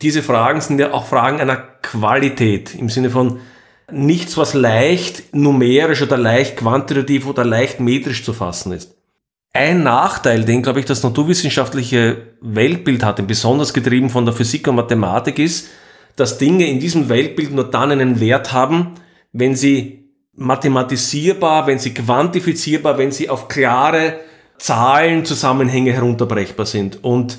[0.01, 3.39] diese Fragen sind ja auch Fragen einer Qualität im Sinne von
[3.91, 8.95] nichts, was leicht numerisch oder leicht quantitativ oder leicht metrisch zu fassen ist.
[9.53, 14.75] Ein Nachteil, den, glaube ich, das naturwissenschaftliche Weltbild hat, besonders getrieben von der Physik und
[14.75, 15.69] Mathematik, ist,
[16.17, 18.95] dass Dinge in diesem Weltbild nur dann einen Wert haben,
[19.31, 24.19] wenn sie mathematisierbar, wenn sie quantifizierbar, wenn sie auf klare
[24.57, 27.03] Zahlenzusammenhänge herunterbrechbar sind.
[27.03, 27.37] Und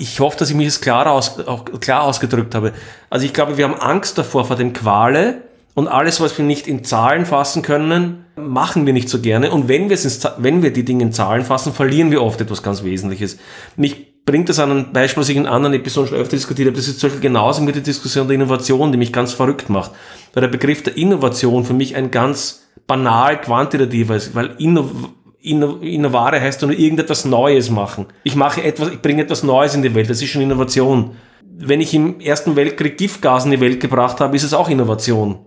[0.00, 1.36] ich hoffe, dass ich mich jetzt klar, aus,
[1.80, 2.72] klar ausgedrückt habe.
[3.10, 5.42] Also ich glaube, wir haben Angst davor, vor dem Quale
[5.74, 9.50] und alles, was wir nicht in Zahlen fassen können, machen wir nicht so gerne.
[9.50, 12.82] Und wenn in, wenn wir die Dinge in Zahlen fassen, verlieren wir oft etwas ganz
[12.82, 13.38] Wesentliches.
[13.76, 16.76] Mich bringt das an ein Beispiel, was ich in anderen Episoden schon öfter diskutiert habe.
[16.76, 19.90] Das ist zum Beispiel genauso mit der Diskussion der Innovation, die mich ganz verrückt macht.
[20.32, 26.40] Weil der Begriff der Innovation für mich ein ganz banal quantitativer ist, weil Innovation Innovare
[26.40, 28.06] heißt nur irgendetwas Neues machen.
[28.24, 30.10] Ich mache etwas, ich bringe etwas Neues in die Welt.
[30.10, 31.16] Das ist schon Innovation.
[31.42, 35.46] Wenn ich im Ersten Weltkrieg Giftgas in die Welt gebracht habe, ist es auch Innovation.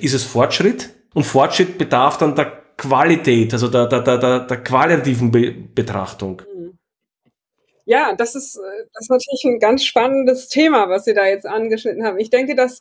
[0.00, 0.90] Ist es Fortschritt?
[1.14, 6.42] Und Fortschritt bedarf dann der Qualität, also der, der, der, der qualitativen Be Betrachtung.
[6.54, 6.78] Mhm.
[7.86, 12.04] Ja, das ist, das ist natürlich ein ganz spannendes Thema, was Sie da jetzt angeschnitten
[12.04, 12.18] haben.
[12.18, 12.80] Ich denke, dass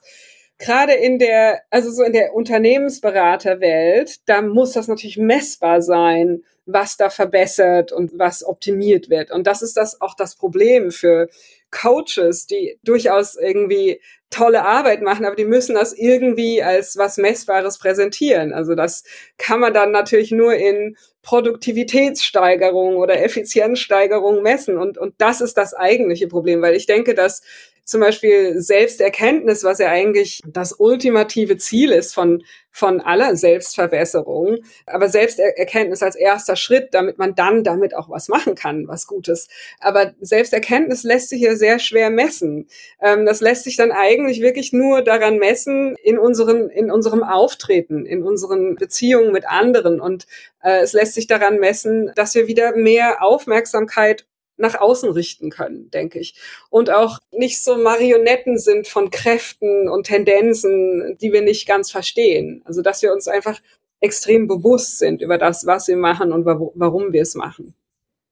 [0.57, 6.97] gerade in der, also so in der Unternehmensberaterwelt, da muss das natürlich messbar sein was
[6.97, 9.32] da verbessert und was optimiert wird.
[9.32, 11.28] Und das ist das auch das Problem für
[11.72, 13.99] Coaches, die durchaus irgendwie
[14.30, 18.53] tolle Arbeit machen, aber die müssen das irgendwie als was Messbares präsentieren.
[18.53, 19.03] Also das
[19.38, 24.78] kann man dann natürlich nur in Produktivitätssteigerung oder Effizienzsteigerung messen.
[24.78, 27.43] Und, und das ist das eigentliche Problem, weil ich denke, dass
[27.86, 35.10] zum Beispiel Selbsterkenntnis, was ja eigentlich das ultimative Ziel ist von, von aller Selbstverbesserung, aber
[35.10, 39.48] Selbsterkenntnis als erster Schritt, damit man dann damit auch was machen kann, was Gutes.
[39.80, 42.68] Aber Selbsterkenntnis lässt sich ja sehr schwer messen.
[43.02, 48.06] Ähm, das lässt sich dann eigentlich wirklich nur daran messen in unseren, in unserem Auftreten,
[48.06, 50.26] in unseren Beziehungen mit anderen und
[50.64, 54.26] äh, es lässt sich daran messen, dass wir wieder mehr Aufmerksamkeit
[54.58, 56.36] nach außen richten können, denke ich.
[56.70, 62.62] Und auch nicht so Marionetten sind von Kräften und Tendenzen, die wir nicht ganz verstehen.
[62.66, 63.60] Also dass wir uns einfach
[63.99, 67.74] extrem bewusst sind über das, was wir machen und warum wir es machen.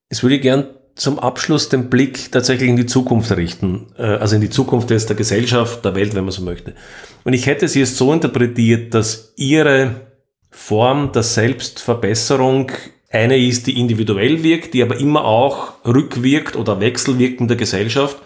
[0.09, 4.41] Ich würde gern zum Abschluss den Blick tatsächlich in die Zukunft richten, äh, also in
[4.41, 6.75] die Zukunft der Gesellschaft, der Welt, wenn man so möchte.
[7.23, 10.01] Und ich hätte sie jetzt so interpretiert, dass ihre
[10.49, 12.71] Form der Selbstverbesserung
[13.11, 18.17] eine ist, die individuell wirkt, die aber immer auch rückwirkt oder wechselwirkt in der Gesellschaft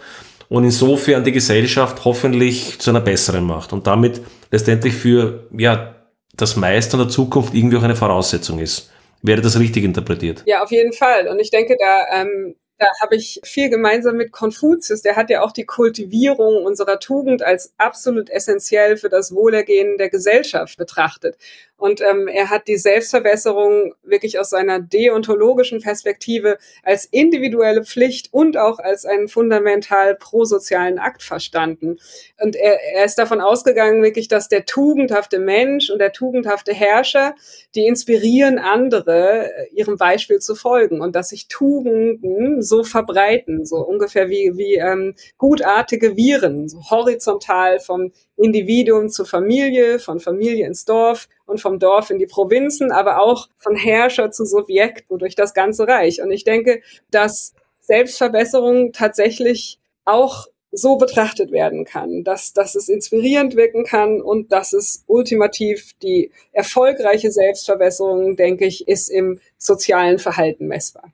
[0.47, 4.21] und insofern die Gesellschaft hoffentlich zu einer besseren macht und damit
[4.51, 5.95] letztendlich für ja,
[6.35, 8.91] das Meistern der Zukunft irgendwie auch eine Voraussetzung ist.
[9.21, 10.43] Wäre das richtig interpretiert?
[10.45, 11.27] Ja, auf jeden Fall.
[11.27, 15.01] Und ich denke, da ähm, da habe ich viel gemeinsam mit Konfuzius.
[15.01, 20.09] Der hat ja auch die Kultivierung unserer Tugend als absolut essentiell für das Wohlergehen der
[20.09, 21.37] Gesellschaft betrachtet.
[21.77, 28.57] Und ähm, er hat die Selbstverbesserung wirklich aus seiner deontologischen Perspektive als individuelle Pflicht und
[28.57, 31.97] auch als einen fundamental prosozialen Akt verstanden.
[32.41, 37.35] Und er, er ist davon ausgegangen, wirklich, dass der tugendhafte Mensch und der tugendhafte Herrscher,
[37.75, 43.77] die inspirieren andere, äh, ihrem Beispiel zu folgen und dass sich Tugenden so verbreiten, so
[43.77, 50.85] ungefähr wie, wie ähm, gutartige Viren, so horizontal vom Individuum zur Familie, von Familie ins
[50.85, 55.35] Dorf und vom Dorf in die Provinzen, aber auch von Herrscher zu Subjekt und durch
[55.35, 56.21] das ganze Reich.
[56.21, 56.81] Und ich denke,
[57.11, 64.51] dass Selbstverbesserung tatsächlich auch so betrachtet werden kann, dass, dass es inspirierend wirken kann und
[64.51, 71.13] dass es ultimativ die erfolgreiche Selbstverbesserung, denke ich, ist im sozialen Verhalten messbar.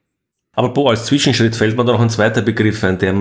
[0.54, 3.12] Aber Bo, als Zwischenschritt fällt mir da noch ein zweiter Begriff ein, der,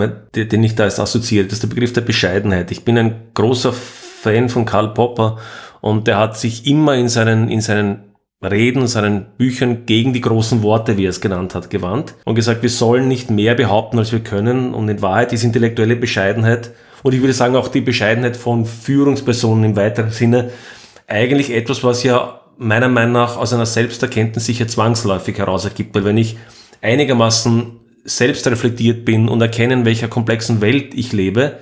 [0.45, 1.45] den ich da als assoziiere.
[1.45, 2.71] Das ist der Begriff der Bescheidenheit.
[2.71, 3.73] Ich bin ein großer
[4.21, 5.37] Fan von Karl Popper
[5.81, 8.11] und der hat sich immer in seinen, in seinen
[8.43, 12.61] Reden, seinen Büchern gegen die großen Worte, wie er es genannt hat, gewandt und gesagt,
[12.61, 14.73] wir sollen nicht mehr behaupten, als wir können.
[14.73, 16.71] Und in Wahrheit ist intellektuelle Bescheidenheit
[17.03, 20.51] und ich würde sagen auch die Bescheidenheit von Führungspersonen im weiteren Sinne
[21.07, 25.95] eigentlich etwas, was ja meiner Meinung nach aus einer Selbsterkenntnis sicher zwangsläufig heraus ergibt.
[25.95, 26.37] Weil wenn ich
[26.81, 31.57] einigermaßen selbst reflektiert bin und erkenne, in welcher komplexen Welt ich lebe,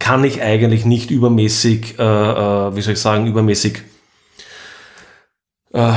[0.00, 3.82] kann ich eigentlich nicht übermäßig, äh, äh, wie soll ich sagen, übermäßig
[5.72, 5.92] äh,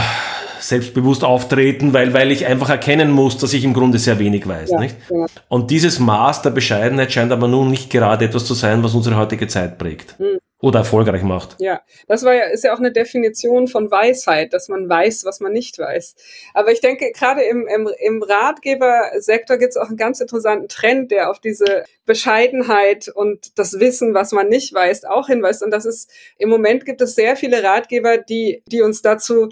[0.60, 4.70] selbstbewusst auftreten, weil, weil ich einfach erkennen muss, dass ich im Grunde sehr wenig weiß.
[4.72, 4.96] Ja, nicht?
[5.10, 5.26] Ja.
[5.48, 9.18] Und dieses Maß der Bescheidenheit scheint aber nun nicht gerade etwas zu sein, was unsere
[9.18, 10.20] heutige Zeit prägt.
[10.20, 11.58] Mhm oder erfolgreich macht.
[11.60, 15.42] Ja, das war ja, ist ja auch eine Definition von Weisheit, dass man weiß, was
[15.42, 16.16] man nicht weiß.
[16.54, 21.12] Aber ich denke, gerade im, im, im Ratgebersektor gibt es auch einen ganz interessanten Trend,
[21.12, 25.64] der auf diese Bescheidenheit und das Wissen, was man nicht weiß, auch hinweist.
[25.64, 29.50] Und das ist, im Moment gibt es sehr viele Ratgeber, die, die uns dazu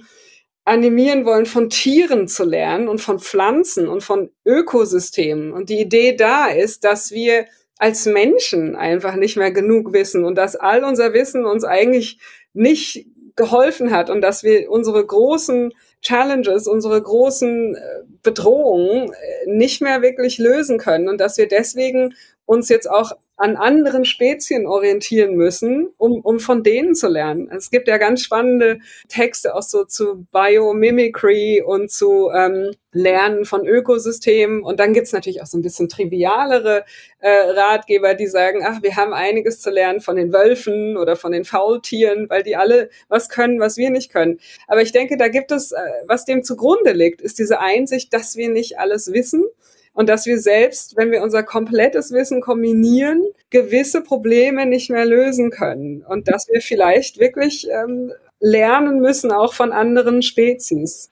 [0.64, 5.52] animieren wollen, von Tieren zu lernen und von Pflanzen und von Ökosystemen.
[5.52, 7.48] Und die Idee da ist, dass wir
[7.82, 12.20] als Menschen einfach nicht mehr genug wissen und dass all unser Wissen uns eigentlich
[12.54, 15.74] nicht geholfen hat und dass wir unsere großen
[16.04, 17.80] Challenges, unsere großen äh,
[18.22, 22.14] Bedrohungen äh, nicht mehr wirklich lösen können und dass wir deswegen
[22.46, 27.50] uns jetzt auch an anderen Spezien orientieren müssen, um, um von denen zu lernen.
[27.52, 28.78] Es gibt ja ganz spannende
[29.10, 34.62] Texte auch so zu Biomimicry und zu ähm, Lernen von Ökosystemen.
[34.62, 36.86] Und dann gibt's natürlich auch so ein bisschen trivialere
[37.20, 41.32] äh, Ratgeber, die sagen, ach, wir haben einiges zu lernen von den Wölfen oder von
[41.32, 44.40] den Faultieren, weil die alle was können, was wir nicht können.
[44.68, 48.36] Aber ich denke, da gibt es, äh, was dem zugrunde liegt, ist diese Einsicht, dass
[48.36, 49.46] wir nicht alles wissen
[49.94, 55.52] und dass wir selbst, wenn wir unser komplettes Wissen kombinieren, gewisse Probleme nicht mehr lösen
[55.52, 61.10] können und dass wir vielleicht wirklich ähm, lernen müssen, auch von anderen Spezies.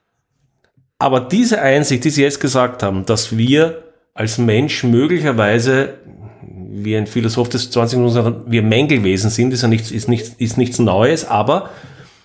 [0.97, 5.93] Aber diese Einsicht, die Sie jetzt gesagt haben, dass wir als Mensch möglicherweise,
[6.41, 7.99] wie ein Philosoph des 20.
[7.99, 11.69] Jahrhunderts wir Mängelwesen sind, ist ja nichts, ist nichts, ist nichts Neues, aber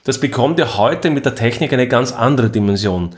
[0.05, 3.11] das bekommt ja heute mit der Technik eine ganz andere Dimension.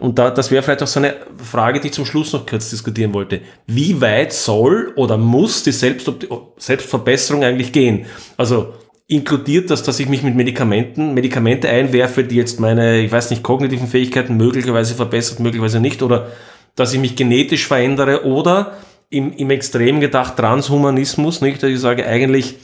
[0.00, 2.70] Und da, das wäre vielleicht auch so eine Frage, die ich zum Schluss noch kurz
[2.70, 3.40] diskutieren wollte.
[3.66, 8.06] Wie weit soll oder muss die Selbstverbesserung eigentlich gehen?
[8.36, 8.74] Also
[9.08, 13.42] inkludiert das, dass ich mich mit Medikamenten, Medikamente einwerfe, die jetzt meine, ich weiß nicht,
[13.42, 16.28] kognitiven Fähigkeiten möglicherweise verbessert, möglicherweise nicht, oder
[16.76, 18.74] dass ich mich genetisch verändere, oder
[19.10, 22.56] im, im Extrem gedacht Transhumanismus, nicht, dass ich sage, eigentlich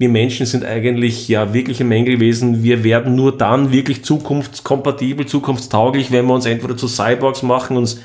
[0.00, 2.62] wir Menschen sind eigentlich ja wirkliche Mängelwesen.
[2.62, 8.00] Wir werden nur dann wirklich zukunftskompatibel, zukunftstauglich, wenn wir uns entweder zu Cyborgs machen, uns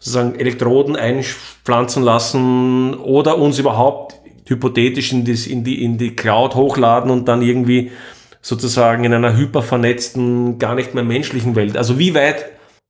[0.00, 4.16] sozusagen Elektroden einpflanzen lassen oder uns überhaupt
[4.46, 7.92] hypothetisch in, die, in, die, in die Cloud hochladen und dann irgendwie
[8.42, 11.76] sozusagen in einer hypervernetzten, gar nicht mehr menschlichen Welt.
[11.76, 12.44] Also wie weit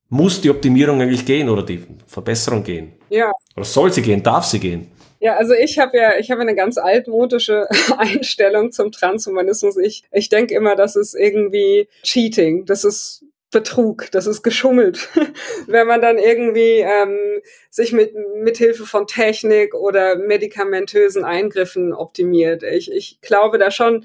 [0.08, 2.92] muss die Optimierung eigentlich gehen oder die Verbesserung gehen?
[3.10, 3.30] Ja.
[3.54, 4.22] Oder soll sie gehen?
[4.22, 4.86] Darf sie gehen?
[5.20, 9.76] Ja, also ich habe ja, ich habe eine ganz altmodische Einstellung zum Transhumanismus.
[9.76, 15.08] Ich, ich denke immer, das ist irgendwie Cheating, das ist Betrug, das ist geschummelt.
[15.66, 17.40] Wenn man dann irgendwie ähm,
[17.70, 22.62] sich mit, mit Hilfe von Technik oder medikamentösen Eingriffen optimiert.
[22.62, 24.04] Ich, ich glaube da schon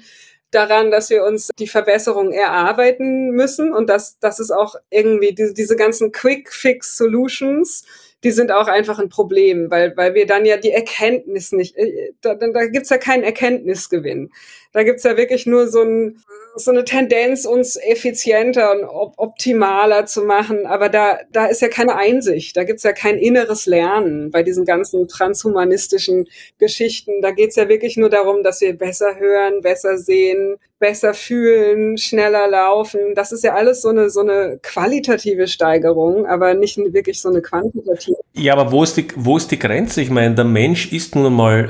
[0.52, 5.54] daran, dass wir uns die Verbesserung erarbeiten müssen und dass, dass es auch irgendwie diese,
[5.54, 7.84] diese ganzen Quick-Fix-Solutions,
[8.24, 12.12] die sind auch einfach ein Problem, weil, weil wir dann ja die Erkenntnis nicht, äh,
[12.20, 14.30] da, da gibt's ja keinen Erkenntnisgewinn.
[14.72, 16.22] Da gibt's ja wirklich nur so, ein,
[16.56, 20.66] so eine Tendenz, uns effizienter und op optimaler zu machen.
[20.66, 24.64] Aber da, da ist ja keine Einsicht, da gibt's ja kein inneres Lernen bei diesen
[24.64, 26.26] ganzen transhumanistischen
[26.58, 27.20] Geschichten.
[27.20, 32.48] Da geht's ja wirklich nur darum, dass wir besser hören, besser sehen, besser fühlen, schneller
[32.48, 33.14] laufen.
[33.14, 37.40] Das ist ja alles so eine, so eine qualitative Steigerung, aber nicht wirklich so eine
[37.40, 38.16] quantitative.
[38.34, 40.02] Ja, aber wo ist die, wo ist die Grenze?
[40.02, 41.68] Ich meine, der Mensch ist nun einmal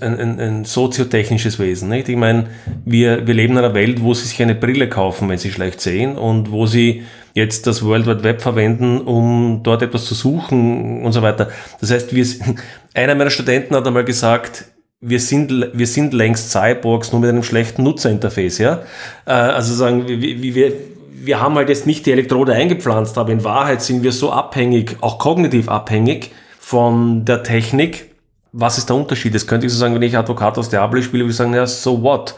[0.00, 1.90] äh, ein, ein, ein soziotechnisches Wesen.
[1.90, 2.08] Nicht?
[2.08, 2.46] Ich meine,
[2.86, 5.82] wir, wir leben in einer Welt, wo sie sich eine Brille kaufen, wenn sie schlecht
[5.82, 7.02] sehen und wo sie
[7.34, 11.50] jetzt das World Wide Web verwenden, um dort etwas zu suchen und so weiter.
[11.82, 12.24] Das heißt, wir,
[12.94, 14.64] einer meiner Studenten hat einmal gesagt,
[15.00, 18.82] wir sind, wir sind längst Cyborgs, nur mit einem schlechten Nutzerinterface, ja.
[19.26, 20.72] Äh, also sagen, wir, wir,
[21.12, 24.96] wir haben halt jetzt nicht die Elektrode eingepflanzt, aber in Wahrheit sind wir so abhängig,
[25.00, 28.14] auch kognitiv abhängig von der Technik.
[28.52, 29.34] Was ist der Unterschied?
[29.34, 31.66] Das könnte ich so sagen, wenn ich Advokat aus Diablo spiele, würde ich sagen, ja,
[31.66, 32.34] so what?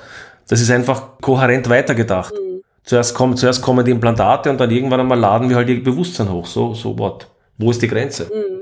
[0.49, 2.33] Das ist einfach kohärent weitergedacht.
[2.35, 2.63] Mhm.
[2.83, 6.31] Zuerst, kommen, zuerst kommen die Implantate und dann irgendwann einmal laden wir halt ihr Bewusstsein
[6.31, 6.47] hoch.
[6.47, 7.29] So, so what?
[7.59, 8.25] Wo ist die Grenze?
[8.25, 8.58] Mhm.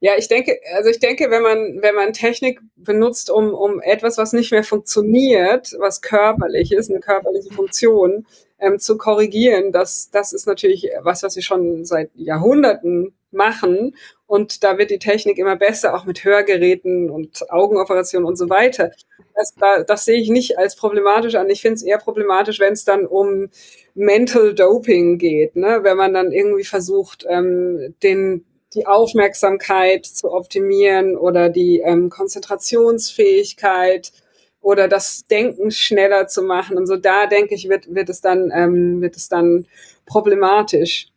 [0.00, 4.18] Ja, ich denke, also ich denke, wenn man, wenn man Technik benutzt, um, um etwas,
[4.18, 8.26] was nicht mehr funktioniert, was körperlich ist, eine körperliche Funktion,
[8.58, 13.96] ähm, zu korrigieren, das, das ist natürlich was, was wir schon seit Jahrhunderten machen.
[14.26, 18.90] Und da wird die Technik immer besser, auch mit Hörgeräten und Augenoperationen und so weiter.
[19.34, 19.54] Das,
[19.86, 21.50] das sehe ich nicht als problematisch an.
[21.50, 23.48] Ich finde es eher problematisch, wenn es dann um
[23.94, 25.80] Mental Doping geht, ne?
[25.82, 28.44] wenn man dann irgendwie versucht, ähm, den
[28.76, 34.12] die Aufmerksamkeit zu optimieren oder die ähm, Konzentrationsfähigkeit
[34.60, 36.76] oder das Denken schneller zu machen.
[36.76, 39.66] Und so da denke ich, wird, wird es dann, ähm, wird es dann
[40.04, 41.08] problematisch.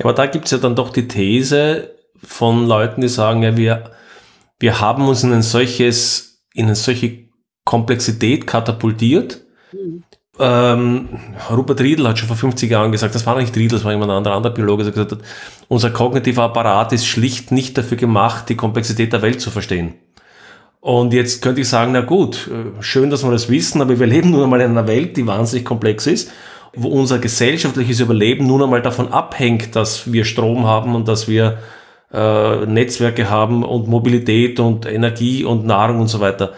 [0.00, 3.90] Aber da gibt es ja dann doch die These von Leuten, die sagen, ja, wir,
[4.58, 7.28] wir haben uns in ein solches, in eine solche
[7.64, 10.04] Komplexität katapultiert, mhm.
[10.40, 11.08] Ähm,
[11.50, 14.12] Rupert Riedl hat schon vor 50 Jahren gesagt, das war nicht Riedl, das war jemand
[14.12, 15.18] anderer, anderer Biologe, der gesagt hat,
[15.66, 19.94] unser kognitiver Apparat ist schlicht nicht dafür gemacht, die Komplexität der Welt zu verstehen.
[20.80, 24.06] Und jetzt könnte ich sagen, na gut, äh, schön, dass wir das wissen, aber wir
[24.14, 26.30] leben nun einmal in einer Welt, die wahnsinnig komplex ist,
[26.74, 31.58] wo unser gesellschaftliches Überleben nun einmal davon abhängt, dass wir Strom haben und dass wir
[32.12, 36.52] äh, Netzwerke haben und Mobilität und Energie und Nahrung und so weiter.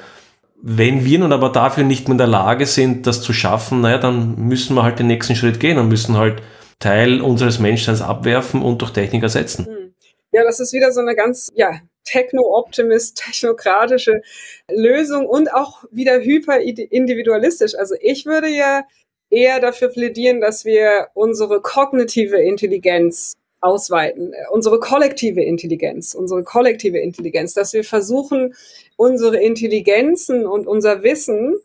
[0.62, 3.98] Wenn wir nun aber dafür nicht mehr in der Lage sind, das zu schaffen, naja,
[3.98, 6.42] dann müssen wir halt den nächsten Schritt gehen und müssen halt
[6.78, 9.66] Teil unseres Menschseins abwerfen und durch Technik ersetzen.
[9.66, 9.94] Hm.
[10.32, 11.72] Ja, das ist wieder so eine ganz, ja,
[12.04, 14.22] techno-optimist, technokratische
[14.70, 17.74] Lösung und auch wieder hyper-individualistisch.
[17.74, 18.84] Also ich würde ja
[19.30, 27.54] eher dafür plädieren, dass wir unsere kognitive Intelligenz ausweiten, unsere kollektive Intelligenz, unsere kollektive Intelligenz,
[27.54, 28.54] dass wir versuchen,
[28.96, 31.56] unsere Intelligenzen und unser Wissen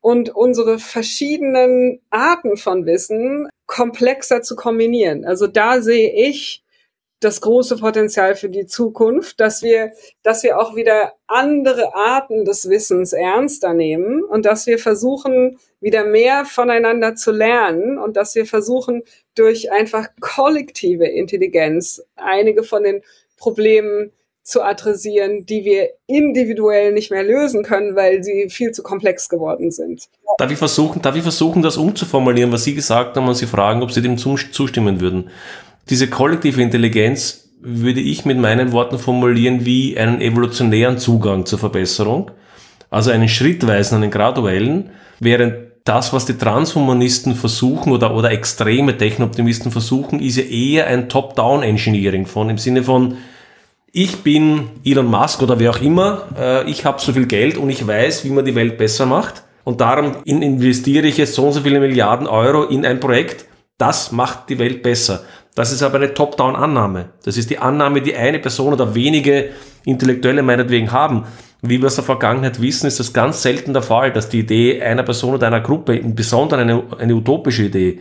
[0.00, 5.24] und unsere verschiedenen Arten von Wissen komplexer zu kombinieren.
[5.24, 6.63] Also da sehe ich
[7.24, 12.68] das große Potenzial für die Zukunft, dass wir, dass wir auch wieder andere Arten des
[12.68, 18.46] Wissens ernster nehmen und dass wir versuchen, wieder mehr voneinander zu lernen und dass wir
[18.46, 19.02] versuchen,
[19.34, 23.02] durch einfach kollektive Intelligenz einige von den
[23.36, 24.12] Problemen
[24.42, 29.70] zu adressieren, die wir individuell nicht mehr lösen können, weil sie viel zu komplex geworden
[29.70, 30.08] sind.
[30.38, 33.82] Darf ich versuchen, darf ich versuchen, das umzuformulieren, was Sie gesagt haben und Sie fragen,
[33.82, 35.30] ob Sie dem zustimmen würden?
[35.90, 42.30] Diese kollektive Intelligenz würde ich mit meinen Worten formulieren wie einen evolutionären Zugang zur Verbesserung,
[42.90, 45.54] also einen schrittweisen, einen graduellen, während
[45.84, 52.26] das, was die Transhumanisten versuchen oder, oder extreme Technoptimisten versuchen, ist ja eher ein Top-Down-Engineering
[52.26, 53.18] von, im Sinne von,
[53.92, 57.68] ich bin Elon Musk oder wer auch immer, äh, ich habe so viel Geld und
[57.68, 61.52] ich weiß, wie man die Welt besser macht und darum investiere ich jetzt so und
[61.52, 63.44] so viele Milliarden Euro in ein Projekt,
[63.76, 65.24] das macht die Welt besser.
[65.54, 67.10] Das ist aber eine Top-Down-Annahme.
[67.24, 69.50] Das ist die Annahme, die eine Person oder wenige
[69.84, 71.26] Intellektuelle meinetwegen haben.
[71.62, 74.82] Wie wir aus der Vergangenheit wissen, ist das ganz selten der Fall, dass die Idee
[74.82, 78.00] einer Person oder einer Gruppe, im Besonderen eine, eine utopische Idee,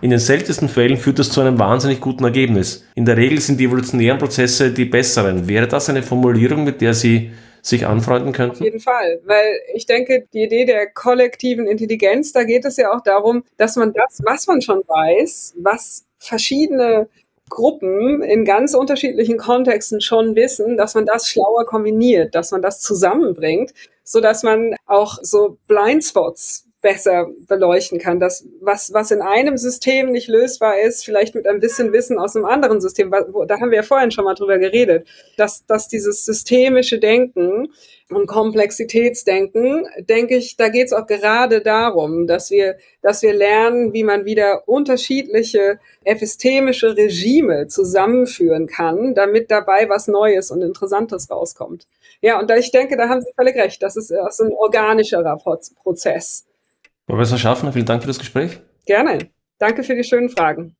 [0.00, 2.84] in den seltensten Fällen führt das zu einem wahnsinnig guten Ergebnis.
[2.94, 5.46] In der Regel sind die evolutionären Prozesse die besseren.
[5.46, 7.32] Wäre das eine Formulierung, mit der Sie
[7.62, 8.56] sich anfreunden könnten?
[8.56, 12.92] Auf jeden Fall, weil ich denke, die Idee der kollektiven Intelligenz, da geht es ja
[12.92, 17.08] auch darum, dass man das, was man schon weiß, was verschiedene
[17.48, 22.80] Gruppen in ganz unterschiedlichen Kontexten schon wissen, dass man das schlauer kombiniert, dass man das
[22.80, 23.72] zusammenbringt,
[24.02, 28.20] so dass man auch so Blindspots besser beleuchten kann.
[28.20, 32.36] Das, was, was in einem System nicht lösbar ist, vielleicht mit ein bisschen Wissen aus
[32.36, 35.08] einem anderen System, da haben wir ja vorhin schon mal drüber geredet,
[35.38, 37.72] dass, dass dieses systemische Denken
[38.10, 43.94] und Komplexitätsdenken, denke ich, da geht es auch gerade darum, dass wir, dass wir lernen,
[43.94, 51.86] wie man wieder unterschiedliche epistemische Regime zusammenführen kann, damit dabei was Neues und Interessantes rauskommt.
[52.20, 53.82] Ja, und da, ich denke, da haben Sie völlig recht.
[53.82, 55.38] Das ist, das ist ein organischerer
[55.82, 56.44] Prozess.
[57.06, 58.60] Professor Schaffner, vielen Dank für das Gespräch.
[58.86, 59.18] Gerne.
[59.58, 60.76] Danke für die schönen Fragen.